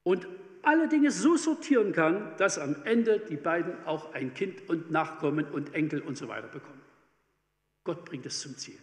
und 0.02 0.26
alle 0.66 0.88
Dinge 0.88 1.10
so 1.10 1.36
sortieren 1.36 1.92
kann, 1.92 2.36
dass 2.36 2.58
am 2.58 2.76
Ende 2.84 3.20
die 3.20 3.36
beiden 3.36 3.84
auch 3.84 4.12
ein 4.14 4.34
Kind 4.34 4.68
und 4.68 4.90
Nachkommen 4.90 5.46
und 5.46 5.74
Enkel 5.74 6.00
und 6.00 6.16
so 6.16 6.28
weiter 6.28 6.48
bekommen. 6.48 6.80
Gott 7.84 8.04
bringt 8.04 8.26
es 8.26 8.40
zum 8.40 8.56
Ziel. 8.56 8.78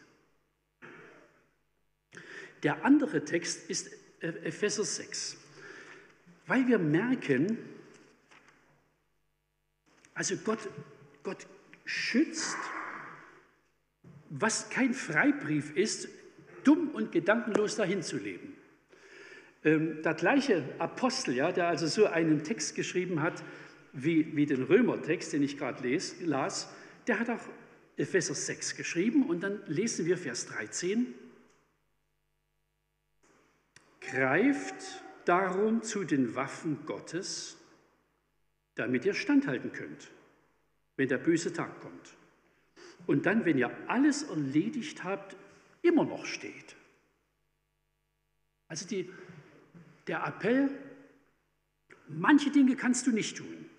Der 2.64 2.86
andere 2.86 3.26
Text 3.26 3.70
ist 3.70 3.92
Epheser 4.20 4.84
6, 4.84 5.38
weil 6.46 6.68
wir 6.68 6.78
merken, 6.78 7.58
also 10.14 10.36
Gott, 10.38 10.60
Gott 11.24 11.48
schützt, 11.86 12.58
was 14.30 14.70
kein 14.70 14.94
Freibrief 14.94 15.76
ist, 15.76 16.08
dumm 16.64 16.90
und 16.90 17.12
gedankenlos 17.12 17.76
dahin 17.76 18.04
zu 18.04 18.18
leben. 18.18 18.56
Ähm, 19.64 20.01
der 20.01 20.14
gleiche 20.16 20.64
Apostel, 20.80 21.36
ja, 21.36 21.51
der 21.51 21.68
also 21.68 21.88
so 21.88 22.05
einen 22.05 22.43
Text 22.43 22.76
geschrieben 22.76 23.22
hat 23.22 23.43
wie, 23.93 24.36
wie 24.36 24.45
den 24.45 24.64
Römertext, 24.64 25.34
den 25.34 25.43
ich 25.43 25.57
gerade 25.57 25.99
las, 26.22 26.74
der 27.07 27.20
hat 27.20 27.30
auch 27.30 27.47
Epheser 27.97 28.34
6 28.34 28.76
geschrieben 28.76 29.28
und 29.28 29.41
dann 29.41 29.62
lesen 29.68 30.05
wir 30.05 30.18
Vers 30.18 30.47
13. 30.47 31.14
Greift 33.99 35.03
darum 35.26 35.84
zu 35.84 36.03
den 36.03 36.36
Waffen 36.36 36.86
Gottes, 36.86 37.57
damit 38.76 39.05
ihr 39.05 39.14
standhalten 39.14 39.72
könnt, 39.72 40.09
wenn 40.95 41.07
der 41.07 41.20
böse 41.20 41.53
Tag 41.53 41.80
kommt. 41.82 42.16
Und 43.05 43.26
dann, 43.26 43.45
wenn 43.45 43.57
ihr 43.57 43.72
alles 43.88 44.24
erledigt 44.24 45.03
habt, 45.03 45.36
immer 45.82 46.05
noch 46.05 46.26
steht. 46.26 46.76
Also 48.68 48.88
die, 48.88 49.09
der 50.08 50.26
Appell, 50.26 50.70
manche 52.08 52.52
Dinge 52.52 52.76
kannst 52.76 53.08
du 53.08 53.12
nicht 53.12 53.38
tun. 53.38 53.70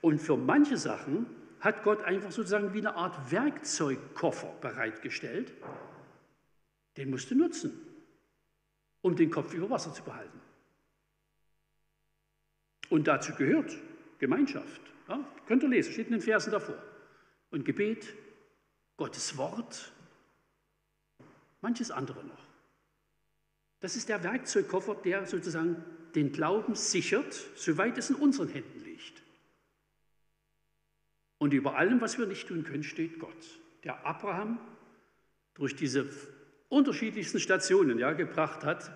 Und 0.00 0.20
für 0.20 0.36
manche 0.36 0.76
Sachen 0.76 1.26
hat 1.60 1.82
Gott 1.82 2.02
einfach 2.02 2.30
sozusagen 2.30 2.72
wie 2.72 2.78
eine 2.78 2.94
Art 2.94 3.32
Werkzeugkoffer 3.32 4.54
bereitgestellt. 4.60 5.52
Den 6.96 7.10
musst 7.10 7.30
du 7.30 7.34
nutzen. 7.34 7.84
um 9.00 9.16
den 9.16 9.30
Kopf 9.30 9.54
über 9.54 9.70
Wasser 9.70 9.92
zu 9.94 10.02
behalten. 10.02 10.40
Und 12.90 13.06
dazu 13.06 13.32
gehört 13.34 13.76
Gemeinschaft. 14.18 14.80
Ja, 15.08 15.24
könnt 15.46 15.62
ihr 15.62 15.68
lesen, 15.68 15.92
steht 15.92 16.06
in 16.06 16.14
den 16.14 16.20
Versen 16.20 16.50
davor. 16.50 16.76
Und 17.50 17.64
Gebet, 17.64 18.14
Gottes 18.96 19.36
Wort, 19.36 19.92
manches 21.60 21.90
andere 21.90 22.24
noch. 22.24 22.47
Das 23.80 23.96
ist 23.96 24.08
der 24.08 24.22
Werkzeugkoffer, 24.24 24.96
der 24.96 25.26
sozusagen 25.26 25.84
den 26.14 26.32
Glauben 26.32 26.74
sichert, 26.74 27.32
soweit 27.56 27.96
es 27.98 28.10
in 28.10 28.16
unseren 28.16 28.48
Händen 28.48 28.84
liegt. 28.84 29.22
Und 31.38 31.52
über 31.52 31.76
allem, 31.76 32.00
was 32.00 32.18
wir 32.18 32.26
nicht 32.26 32.48
tun 32.48 32.64
können, 32.64 32.82
steht 32.82 33.18
Gott, 33.20 33.58
der 33.84 34.04
Abraham 34.04 34.58
durch 35.54 35.76
diese 35.76 36.08
unterschiedlichsten 36.68 37.38
Stationen 37.38 37.98
ja, 37.98 38.12
gebracht 38.12 38.64
hat 38.64 38.90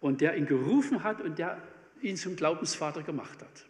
und 0.00 0.20
der 0.20 0.36
ihn 0.36 0.46
gerufen 0.46 1.02
hat 1.02 1.20
und 1.20 1.38
der 1.38 1.62
ihn 2.02 2.16
zum 2.16 2.36
Glaubensvater 2.36 3.02
gemacht 3.02 3.40
hat. 3.40 3.66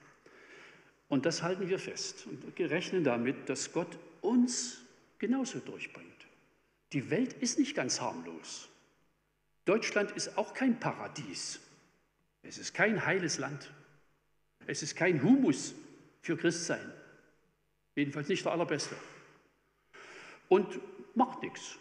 Und 1.08 1.26
das 1.26 1.42
halten 1.42 1.68
wir 1.68 1.78
fest 1.78 2.26
und 2.26 2.58
rechnen 2.58 3.04
damit, 3.04 3.48
dass 3.48 3.72
Gott 3.72 3.98
uns 4.22 4.78
genauso 5.18 5.58
durchbringt. 5.58 6.08
Die 6.92 7.10
Welt 7.10 7.34
ist 7.34 7.58
nicht 7.58 7.74
ganz 7.74 8.00
harmlos. 8.00 8.68
Deutschland 9.64 10.10
ist 10.12 10.36
auch 10.36 10.54
kein 10.54 10.78
Paradies. 10.80 11.60
Es 12.42 12.58
ist 12.58 12.74
kein 12.74 13.06
heiles 13.06 13.38
Land. 13.38 13.70
Es 14.66 14.82
ist 14.82 14.96
kein 14.96 15.22
Humus 15.22 15.74
für 16.20 16.36
Christsein. 16.36 16.92
Jedenfalls 17.94 18.28
nicht 18.28 18.44
der 18.44 18.52
allerbeste. 18.52 18.96
Und 20.48 20.80
macht 21.14 21.42
nichts. 21.42 21.78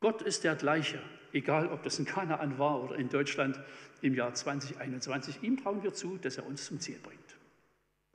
Gott 0.00 0.22
ist 0.22 0.44
der 0.44 0.56
gleiche, 0.56 1.02
egal 1.32 1.68
ob 1.68 1.82
das 1.82 1.98
in 1.98 2.04
Kanaan 2.04 2.58
war 2.58 2.82
oder 2.82 2.96
in 2.96 3.08
Deutschland 3.08 3.58
im 4.02 4.14
Jahr 4.14 4.34
2021. 4.34 5.42
Ihm 5.42 5.62
trauen 5.62 5.82
wir 5.82 5.94
zu, 5.94 6.18
dass 6.18 6.36
er 6.36 6.46
uns 6.46 6.66
zum 6.66 6.80
Ziel 6.80 6.98
bringt. 7.02 7.20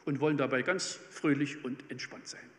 Und 0.06 0.20
wollen 0.20 0.38
dabei 0.38 0.62
ganz 0.62 0.94
fröhlich 0.94 1.64
und 1.64 1.90
entspannt 1.90 2.28
sein. 2.28 2.50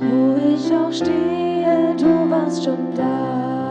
Wo 0.00 0.36
ich 0.54 0.72
auch 0.74 0.92
stehe, 0.92 1.94
du 1.96 2.30
warst 2.30 2.64
schon 2.64 2.94
da. 2.94 3.61